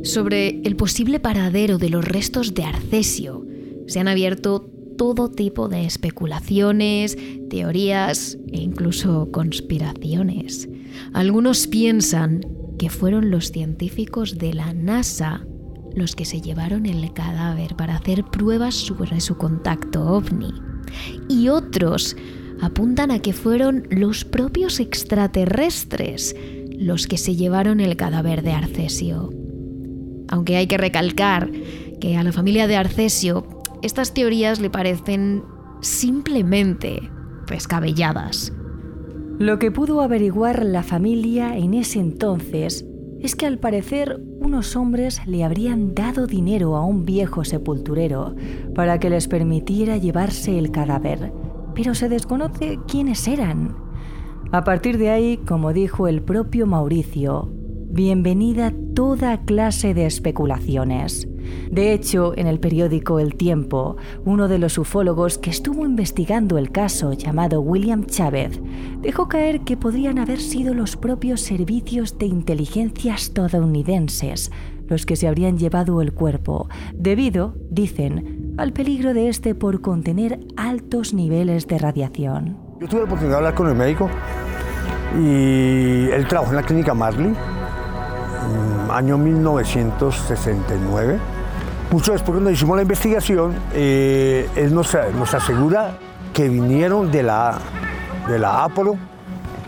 Sobre 0.06 0.60
el 0.62 0.76
posible 0.76 1.20
paradero 1.20 1.78
de 1.78 1.90
los 1.90 2.04
restos 2.04 2.54
de 2.54 2.64
Arcesio. 2.64 3.44
Se 3.86 4.00
han 4.00 4.08
abierto 4.08 4.70
todo 4.96 5.30
tipo 5.30 5.68
de 5.68 5.84
especulaciones, 5.84 7.18
teorías 7.50 8.38
e 8.50 8.60
incluso 8.60 9.30
conspiraciones. 9.32 10.68
Algunos 11.12 11.66
piensan 11.66 12.40
que 12.78 12.88
fueron 12.88 13.30
los 13.30 13.50
científicos 13.50 14.38
de 14.38 14.54
la 14.54 14.72
NASA 14.72 15.46
los 15.94 16.14
que 16.14 16.26
se 16.26 16.42
llevaron 16.42 16.84
el 16.84 17.12
cadáver 17.14 17.74
para 17.74 17.96
hacer 17.96 18.24
pruebas 18.24 18.74
sobre 18.74 19.18
su 19.20 19.36
contacto 19.38 20.04
ovni. 20.04 20.52
Y 21.28 21.48
otros 21.48 22.16
apuntan 22.60 23.10
a 23.10 23.18
que 23.18 23.32
fueron 23.32 23.86
los 23.90 24.24
propios 24.24 24.78
extraterrestres 24.78 26.36
los 26.78 27.06
que 27.06 27.16
se 27.16 27.34
llevaron 27.34 27.80
el 27.80 27.96
cadáver 27.96 28.42
de 28.42 28.52
Arcesio 28.52 29.30
aunque 30.28 30.56
hay 30.56 30.66
que 30.66 30.78
recalcar 30.78 31.50
que 32.00 32.16
a 32.16 32.22
la 32.22 32.32
familia 32.32 32.66
de 32.66 32.76
Arcesio 32.76 33.46
estas 33.82 34.14
teorías 34.14 34.60
le 34.60 34.70
parecen 34.70 35.44
simplemente 35.80 37.10
descabelladas. 37.46 38.52
Lo 39.38 39.58
que 39.58 39.70
pudo 39.70 40.00
averiguar 40.00 40.64
la 40.64 40.82
familia 40.82 41.56
en 41.56 41.74
ese 41.74 42.00
entonces 42.00 42.86
es 43.20 43.34
que 43.34 43.46
al 43.46 43.58
parecer 43.58 44.20
unos 44.40 44.76
hombres 44.76 45.20
le 45.26 45.44
habrían 45.44 45.94
dado 45.94 46.26
dinero 46.26 46.76
a 46.76 46.84
un 46.84 47.04
viejo 47.04 47.44
sepulturero 47.44 48.34
para 48.74 48.98
que 48.98 49.10
les 49.10 49.28
permitiera 49.28 49.96
llevarse 49.96 50.58
el 50.58 50.70
cadáver, 50.70 51.32
pero 51.74 51.94
se 51.94 52.08
desconoce 52.08 52.78
quiénes 52.88 53.26
eran. 53.28 53.76
A 54.52 54.64
partir 54.64 54.96
de 54.96 55.10
ahí, 55.10 55.38
como 55.38 55.72
dijo 55.72 56.08
el 56.08 56.22
propio 56.22 56.66
Mauricio, 56.66 57.50
bienvenida 57.96 58.74
toda 58.94 59.38
clase 59.38 59.94
de 59.94 60.04
especulaciones. 60.04 61.26
De 61.70 61.94
hecho, 61.94 62.34
en 62.36 62.46
el 62.46 62.60
periódico 62.60 63.18
El 63.18 63.36
Tiempo, 63.36 63.96
uno 64.24 64.48
de 64.48 64.58
los 64.58 64.76
ufólogos 64.76 65.38
que 65.38 65.48
estuvo 65.48 65.84
investigando 65.84 66.58
el 66.58 66.70
caso, 66.70 67.14
llamado 67.14 67.62
William 67.62 68.04
Chávez, 68.04 68.60
dejó 69.00 69.28
caer 69.28 69.62
que 69.62 69.78
podrían 69.78 70.18
haber 70.18 70.40
sido 70.40 70.74
los 70.74 70.96
propios 70.96 71.40
servicios 71.40 72.18
de 72.18 72.26
inteligencia 72.26 73.14
estadounidenses 73.14 74.52
los 74.88 75.04
que 75.04 75.16
se 75.16 75.26
habrían 75.26 75.58
llevado 75.58 76.00
el 76.00 76.12
cuerpo, 76.12 76.68
debido, 76.94 77.56
dicen, 77.70 78.54
al 78.56 78.72
peligro 78.72 79.14
de 79.14 79.28
este 79.28 79.56
por 79.56 79.80
contener 79.80 80.38
altos 80.56 81.12
niveles 81.12 81.66
de 81.66 81.78
radiación. 81.78 82.56
Yo 82.80 82.86
tuve 82.86 83.00
la 83.00 83.06
oportunidad 83.06 83.30
de 83.30 83.36
hablar 83.38 83.54
con 83.54 83.68
el 83.68 83.74
médico 83.74 84.08
y 85.18 86.08
él 86.10 86.28
trabajó 86.28 86.50
en 86.50 86.56
la 86.56 86.62
clínica 86.62 86.94
Marley, 86.94 87.34
año 88.90 89.18
1969 89.18 91.18
mucho 91.90 92.12
después 92.12 92.32
cuando 92.32 92.50
hicimos 92.50 92.76
la 92.76 92.82
investigación, 92.82 93.54
eh, 93.72 94.48
él 94.56 94.74
nos, 94.74 94.94
asegura 94.94 95.96
que 96.34 96.48
vinieron 96.48 97.12
de 97.12 97.22
la, 97.22 97.58
de 98.28 98.40
la 98.40 98.64
Apolo, 98.64 98.96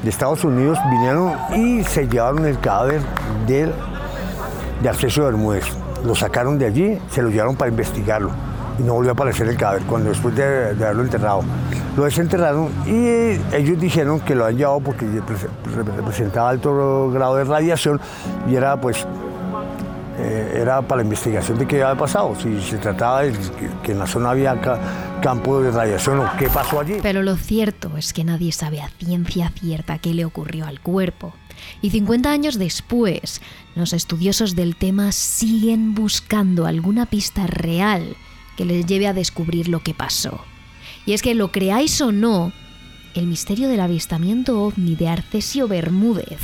de 0.02 0.10
Estados 0.10 0.44
Unidos, 0.44 0.78
vinieron 0.90 1.32
y 1.54 1.84
se 1.84 2.08
llevaron 2.08 2.44
el 2.44 2.58
cadáver 2.58 3.02
del, 3.46 3.72
de 4.82 4.88
Arcesio 4.88 5.26
Bermúdez. 5.26 5.64
Lo 6.04 6.16
sacaron 6.16 6.58
de 6.58 6.66
allí, 6.66 6.98
se 7.08 7.22
lo 7.22 7.30
llevaron 7.30 7.54
para 7.54 7.70
investigarlo 7.70 8.30
y 8.78 8.82
no 8.82 8.94
volvió 8.94 9.12
a 9.12 9.14
aparecer 9.14 9.48
el 9.48 9.56
cadáver 9.56 9.82
cuando 9.82 10.10
después 10.10 10.34
de, 10.34 10.70
haberlo 10.70 11.04
enterrado. 11.04 11.42
Lo 11.98 12.04
desenterraron 12.04 12.70
y 12.86 13.40
ellos 13.56 13.80
dijeron 13.80 14.20
que 14.20 14.36
lo 14.36 14.46
han 14.46 14.56
llevado 14.56 14.78
porque 14.78 15.04
representaba 15.74 16.50
alto 16.50 17.10
grado 17.10 17.34
de 17.34 17.42
radiación 17.42 18.00
y 18.48 18.54
era 18.54 18.80
pues 18.80 19.04
eh, 20.16 20.60
era 20.60 20.80
para 20.80 20.98
la 20.98 21.02
investigación 21.02 21.58
de 21.58 21.66
qué 21.66 21.82
había 21.82 21.98
pasado, 21.98 22.36
si 22.40 22.60
se 22.60 22.78
trataba 22.78 23.22
de 23.22 23.36
que, 23.82 23.90
en 23.90 23.98
la 23.98 24.06
zona 24.06 24.30
había 24.30 24.60
campo 25.20 25.60
de 25.60 25.72
radiación 25.72 26.20
o 26.20 26.30
qué 26.38 26.48
pasó 26.48 26.78
allí. 26.78 26.98
Pero 27.02 27.24
lo 27.24 27.34
cierto 27.34 27.96
es 27.96 28.12
que 28.12 28.22
nadie 28.22 28.52
sabe 28.52 28.80
a 28.80 28.90
ciencia 28.90 29.50
cierta 29.58 29.98
qué 29.98 30.14
le 30.14 30.24
ocurrió 30.24 30.66
al 30.66 30.78
cuerpo. 30.78 31.34
Y 31.82 31.90
50 31.90 32.30
años 32.30 32.60
después, 32.60 33.42
los 33.74 33.92
estudiosos 33.92 34.54
del 34.54 34.76
tema 34.76 35.10
siguen 35.10 35.96
buscando 35.96 36.64
alguna 36.64 37.06
pista 37.06 37.48
real 37.48 38.14
que 38.56 38.64
les 38.64 38.86
lleve 38.86 39.08
a 39.08 39.14
descubrir 39.14 39.68
lo 39.68 39.80
que 39.80 39.94
pasó. 39.94 40.44
Y 41.08 41.14
es 41.14 41.22
que 41.22 41.34
lo 41.34 41.50
creáis 41.50 42.00
o 42.02 42.12
no, 42.12 42.52
el 43.14 43.26
misterio 43.26 43.68
del 43.68 43.80
avistamiento 43.80 44.62
ovni 44.62 44.94
de 44.94 45.08
Arcesio 45.08 45.66
Bermúdez 45.66 46.38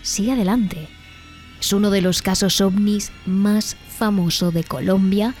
sigue 0.00 0.32
adelante 0.32 0.88
es 1.60 1.72
uno 1.72 1.90
de 1.90 2.00
los 2.00 2.22
casos 2.22 2.62
ovnis 2.62 3.12
más 3.26 3.76
famoso 3.88 4.52
de 4.52 4.64
Colombia 4.64 5.34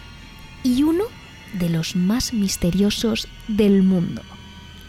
y 0.62 0.82
uno 0.82 1.04
de 1.58 1.70
los 1.70 1.96
más 1.96 2.34
misteriosos 2.34 3.28
del 3.48 3.82
mundo. 3.82 4.20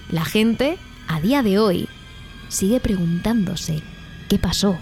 La 0.10 0.26
gente, 0.26 0.78
a 1.08 1.22
día 1.22 1.44
de 1.44 1.58
hoy, 1.58 1.88
sigue 2.50 2.82
preguntándose 2.82 3.84
qué 4.30 4.38
pasó. 4.38 4.78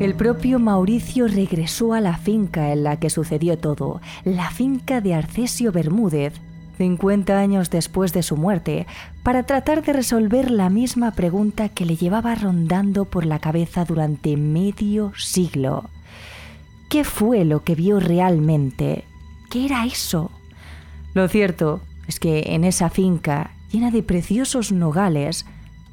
El 0.00 0.14
propio 0.14 0.60
Mauricio 0.60 1.26
regresó 1.26 1.92
a 1.92 2.00
la 2.00 2.16
finca 2.18 2.72
en 2.72 2.84
la 2.84 3.00
que 3.00 3.10
sucedió 3.10 3.58
todo, 3.58 4.00
la 4.22 4.48
finca 4.50 5.00
de 5.00 5.14
Arcesio 5.14 5.72
Bermúdez, 5.72 6.34
50 6.76 7.36
años 7.36 7.68
después 7.68 8.12
de 8.12 8.22
su 8.22 8.36
muerte, 8.36 8.86
para 9.24 9.42
tratar 9.42 9.82
de 9.82 9.92
resolver 9.92 10.52
la 10.52 10.70
misma 10.70 11.10
pregunta 11.10 11.68
que 11.68 11.84
le 11.84 11.96
llevaba 11.96 12.36
rondando 12.36 13.06
por 13.06 13.26
la 13.26 13.40
cabeza 13.40 13.84
durante 13.84 14.36
medio 14.36 15.12
siglo. 15.16 15.90
¿Qué 16.88 17.02
fue 17.02 17.44
lo 17.44 17.64
que 17.64 17.74
vio 17.74 17.98
realmente? 17.98 19.02
¿Qué 19.50 19.66
era 19.66 19.84
eso? 19.84 20.30
Lo 21.12 21.26
cierto 21.26 21.80
es 22.06 22.20
que 22.20 22.54
en 22.54 22.62
esa 22.62 22.88
finca, 22.88 23.50
llena 23.72 23.90
de 23.90 24.04
preciosos 24.04 24.70
nogales, 24.70 25.44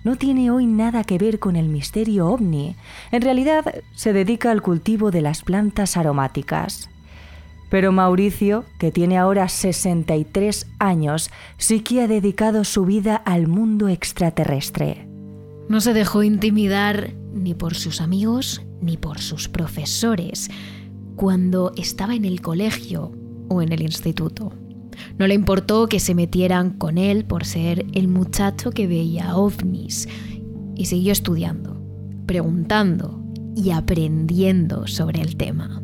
no 0.05 0.15
tiene 0.17 0.51
hoy 0.51 0.67
nada 0.67 1.03
que 1.03 1.17
ver 1.17 1.39
con 1.39 1.55
el 1.55 1.67
misterio 1.67 2.27
ovni. 2.27 2.75
En 3.11 3.23
realidad 3.23 3.65
se 3.95 4.13
dedica 4.13 4.51
al 4.51 4.61
cultivo 4.61 5.09
de 5.09 5.21
las 5.21 5.41
plantas 5.41 5.97
aromáticas. 5.97 6.91
Pero 7.71 7.91
Mauricio, 7.91 8.65
que 8.77 8.91
tiene 8.91 9.17
ahora 9.17 9.49
63 9.49 10.67
años, 10.77 11.31
sí 11.57 11.79
que 11.79 12.03
ha 12.03 12.07
dedicado 12.07 12.63
su 12.63 12.85
vida 12.85 13.15
al 13.15 13.47
mundo 13.47 13.89
extraterrestre. 13.89 15.07
No 15.69 15.81
se 15.81 15.93
dejó 15.93 16.21
intimidar 16.21 17.13
ni 17.33 17.55
por 17.55 17.73
sus 17.73 17.99
amigos 17.99 18.61
ni 18.81 18.97
por 18.97 19.19
sus 19.19 19.49
profesores 19.49 20.51
cuando 21.15 21.71
estaba 21.77 22.13
en 22.13 22.25
el 22.25 22.41
colegio 22.41 23.11
o 23.49 23.63
en 23.63 23.71
el 23.71 23.81
instituto. 23.81 24.53
No 25.17 25.27
le 25.27 25.33
importó 25.33 25.87
que 25.87 25.99
se 25.99 26.15
metieran 26.15 26.71
con 26.71 26.97
él 26.97 27.25
por 27.25 27.45
ser 27.45 27.85
el 27.93 28.07
muchacho 28.07 28.71
que 28.71 28.87
veía 28.87 29.35
ovnis 29.35 30.07
y 30.75 30.85
siguió 30.85 31.11
estudiando, 31.11 31.81
preguntando 32.25 33.23
y 33.55 33.71
aprendiendo 33.71 34.87
sobre 34.87 35.21
el 35.21 35.37
tema. 35.37 35.81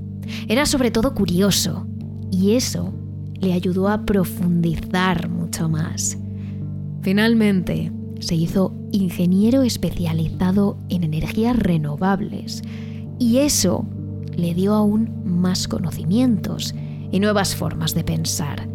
Era 0.47 0.65
sobre 0.65 0.91
todo 0.91 1.13
curioso 1.13 1.88
y 2.32 2.52
eso 2.52 2.93
le 3.39 3.54
ayudó 3.54 3.88
a 3.88 4.06
profundizar 4.06 5.30
mucho 5.30 5.67
más. 5.67 6.17
Finalmente, 7.02 7.91
se 8.19 8.36
hizo 8.36 8.74
ingeniero 8.91 9.63
especializado 9.63 10.78
en 10.89 11.04
energías 11.04 11.58
renovables 11.58 12.62
y 13.17 13.38
eso 13.38 13.86
le 14.36 14.54
dio 14.54 14.74
aún 14.74 15.12
más 15.26 15.67
conocimientos 15.67 16.76
y 17.12 17.19
nuevas 17.19 17.56
formas 17.56 17.93
de 17.93 18.04
pensar. 18.04 18.71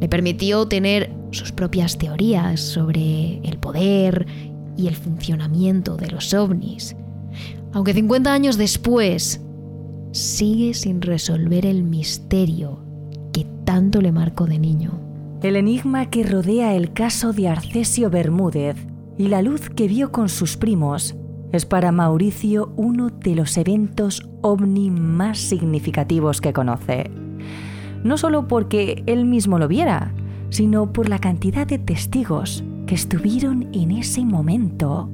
Le 0.00 0.08
permitió 0.08 0.66
tener 0.66 1.12
sus 1.30 1.52
propias 1.52 1.98
teorías 1.98 2.60
sobre 2.60 3.38
el 3.44 3.58
poder 3.58 4.26
y 4.76 4.88
el 4.88 4.96
funcionamiento 4.96 5.96
de 5.96 6.10
los 6.10 6.32
ovnis. 6.34 6.96
Aunque 7.72 7.92
50 7.92 8.32
años 8.32 8.56
después 8.56 9.40
sigue 10.12 10.74
sin 10.74 11.02
resolver 11.02 11.66
el 11.66 11.82
misterio 11.82 12.80
que 13.32 13.46
tanto 13.64 14.00
le 14.00 14.12
marcó 14.12 14.46
de 14.46 14.58
niño. 14.58 14.98
El 15.42 15.56
enigma 15.56 16.10
que 16.10 16.24
rodea 16.24 16.74
el 16.74 16.92
caso 16.92 17.32
de 17.32 17.48
Arcesio 17.48 18.10
Bermúdez 18.10 18.76
y 19.16 19.28
la 19.28 19.42
luz 19.42 19.70
que 19.70 19.86
vio 19.86 20.12
con 20.12 20.28
sus 20.28 20.56
primos 20.56 21.14
es 21.52 21.66
para 21.66 21.92
Mauricio 21.92 22.72
uno 22.76 23.10
de 23.10 23.34
los 23.34 23.56
eventos 23.56 24.28
ovni 24.40 24.90
más 24.90 25.38
significativos 25.38 26.40
que 26.40 26.52
conoce. 26.52 27.10
No 28.04 28.16
solo 28.16 28.48
porque 28.48 29.02
él 29.06 29.24
mismo 29.24 29.58
lo 29.58 29.68
viera, 29.68 30.12
sino 30.50 30.92
por 30.92 31.08
la 31.08 31.18
cantidad 31.18 31.66
de 31.66 31.78
testigos 31.78 32.64
que 32.86 32.94
estuvieron 32.94 33.68
en 33.72 33.92
ese 33.92 34.24
momento. 34.24 35.08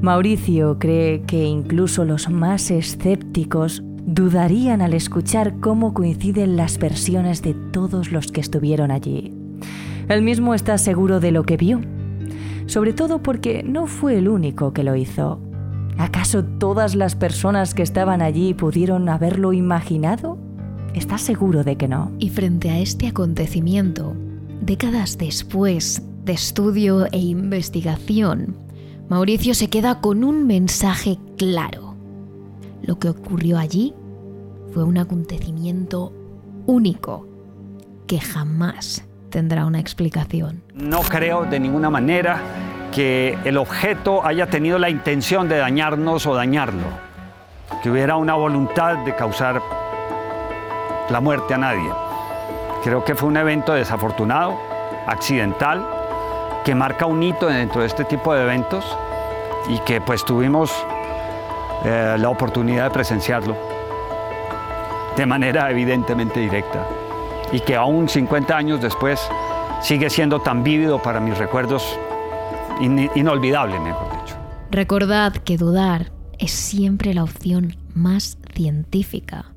Mauricio 0.00 0.78
cree 0.78 1.22
que 1.22 1.44
incluso 1.44 2.04
los 2.04 2.30
más 2.30 2.70
escépticos 2.70 3.82
dudarían 4.04 4.82
al 4.82 4.94
escuchar 4.94 5.58
cómo 5.60 5.92
coinciden 5.92 6.56
las 6.56 6.78
versiones 6.78 7.42
de 7.42 7.54
todos 7.54 8.12
los 8.12 8.30
que 8.30 8.40
estuvieron 8.40 8.90
allí. 8.90 9.34
Él 10.08 10.22
mismo 10.22 10.54
está 10.54 10.78
seguro 10.78 11.18
de 11.18 11.32
lo 11.32 11.42
que 11.42 11.56
vio, 11.56 11.80
sobre 12.66 12.92
todo 12.92 13.22
porque 13.22 13.62
no 13.64 13.86
fue 13.86 14.16
el 14.16 14.28
único 14.28 14.72
que 14.72 14.84
lo 14.84 14.94
hizo. 14.94 15.40
¿Acaso 15.98 16.44
todas 16.44 16.94
las 16.94 17.16
personas 17.16 17.74
que 17.74 17.82
estaban 17.82 18.22
allí 18.22 18.54
pudieron 18.54 19.08
haberlo 19.08 19.52
imaginado? 19.52 20.38
Está 20.96 21.18
seguro 21.18 21.62
de 21.62 21.76
que 21.76 21.88
no. 21.88 22.10
Y 22.18 22.30
frente 22.30 22.70
a 22.70 22.78
este 22.78 23.06
acontecimiento, 23.06 24.14
décadas 24.62 25.18
después 25.18 26.02
de 26.24 26.32
estudio 26.32 27.04
e 27.12 27.18
investigación, 27.18 28.56
Mauricio 29.10 29.54
se 29.54 29.68
queda 29.68 30.00
con 30.00 30.24
un 30.24 30.46
mensaje 30.46 31.18
claro. 31.36 31.94
Lo 32.82 32.98
que 32.98 33.10
ocurrió 33.10 33.58
allí 33.58 33.92
fue 34.72 34.84
un 34.84 34.96
acontecimiento 34.96 36.14
único 36.64 37.28
que 38.06 38.18
jamás 38.18 39.04
tendrá 39.28 39.66
una 39.66 39.80
explicación. 39.80 40.62
No 40.72 41.02
creo 41.02 41.44
de 41.44 41.60
ninguna 41.60 41.90
manera 41.90 42.40
que 42.90 43.36
el 43.44 43.58
objeto 43.58 44.24
haya 44.24 44.46
tenido 44.46 44.78
la 44.78 44.88
intención 44.88 45.46
de 45.46 45.58
dañarnos 45.58 46.26
o 46.26 46.34
dañarlo, 46.34 46.86
que 47.82 47.90
hubiera 47.90 48.16
una 48.16 48.34
voluntad 48.34 49.04
de 49.04 49.14
causar 49.14 49.60
la 51.10 51.20
muerte 51.20 51.54
a 51.54 51.58
nadie. 51.58 51.90
Creo 52.82 53.04
que 53.04 53.14
fue 53.14 53.28
un 53.28 53.36
evento 53.36 53.72
desafortunado, 53.72 54.58
accidental, 55.06 55.86
que 56.64 56.74
marca 56.74 57.06
un 57.06 57.22
hito 57.22 57.46
dentro 57.46 57.80
de 57.80 57.86
este 57.86 58.04
tipo 58.04 58.34
de 58.34 58.42
eventos 58.42 58.84
y 59.68 59.78
que 59.80 60.00
pues 60.00 60.24
tuvimos 60.24 60.72
eh, 61.84 62.16
la 62.18 62.28
oportunidad 62.28 62.84
de 62.84 62.90
presenciarlo 62.90 63.56
de 65.16 65.26
manera 65.26 65.70
evidentemente 65.70 66.40
directa 66.40 66.86
y 67.52 67.60
que 67.60 67.74
aún 67.74 68.08
50 68.08 68.56
años 68.56 68.80
después 68.80 69.20
sigue 69.80 70.10
siendo 70.10 70.40
tan 70.40 70.62
vívido 70.62 71.00
para 71.00 71.20
mis 71.20 71.38
recuerdos, 71.38 71.98
inolvidable, 72.80 73.78
mejor 73.78 74.10
dicho. 74.20 74.36
Recordad 74.70 75.32
que 75.32 75.56
dudar 75.56 76.12
es 76.38 76.50
siempre 76.50 77.14
la 77.14 77.22
opción 77.22 77.76
más 77.94 78.38
científica. 78.54 79.55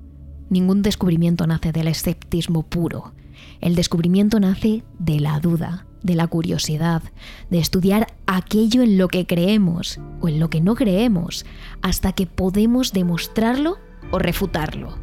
Ningún 0.49 0.81
descubrimiento 0.81 1.45
nace 1.45 1.71
del 1.71 1.87
escepticismo 1.87 2.63
puro. 2.63 3.13
El 3.61 3.75
descubrimiento 3.75 4.39
nace 4.39 4.83
de 4.97 5.19
la 5.19 5.39
duda, 5.39 5.85
de 6.01 6.15
la 6.15 6.27
curiosidad, 6.27 7.03
de 7.49 7.59
estudiar 7.59 8.07
aquello 8.25 8.81
en 8.81 8.97
lo 8.97 9.09
que 9.09 9.27
creemos 9.27 9.99
o 10.21 10.27
en 10.27 10.39
lo 10.39 10.49
que 10.49 10.59
no 10.59 10.75
creemos, 10.75 11.45
hasta 11.81 12.13
que 12.13 12.25
podemos 12.25 12.93
demostrarlo 12.93 13.77
o 14.11 14.17
refutarlo. 14.17 14.97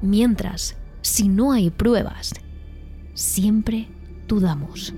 Mientras, 0.00 0.76
si 1.00 1.28
no 1.28 1.52
hay 1.52 1.70
pruebas, 1.70 2.32
siempre 3.14 3.88
dudamos. 4.28 4.94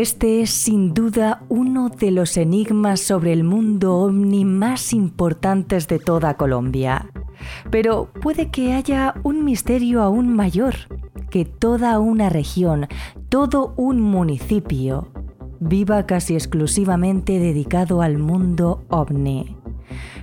Este 0.00 0.42
es 0.42 0.50
sin 0.50 0.92
duda 0.92 1.42
uno 1.48 1.88
de 1.88 2.10
los 2.10 2.36
enigmas 2.36 3.00
sobre 3.00 3.32
el 3.32 3.44
mundo 3.44 3.96
ovni 3.96 4.44
más 4.44 4.92
importantes 4.92 5.88
de 5.88 5.98
toda 5.98 6.34
Colombia. 6.34 7.08
Pero 7.70 8.10
puede 8.20 8.50
que 8.50 8.74
haya 8.74 9.14
un 9.22 9.42
misterio 9.42 10.02
aún 10.02 10.36
mayor, 10.36 10.74
que 11.30 11.46
toda 11.46 11.98
una 11.98 12.28
región, 12.28 12.88
todo 13.30 13.72
un 13.78 14.02
municipio, 14.02 15.08
viva 15.60 16.04
casi 16.04 16.34
exclusivamente 16.34 17.38
dedicado 17.38 18.02
al 18.02 18.18
mundo 18.18 18.84
ovni. 18.90 19.56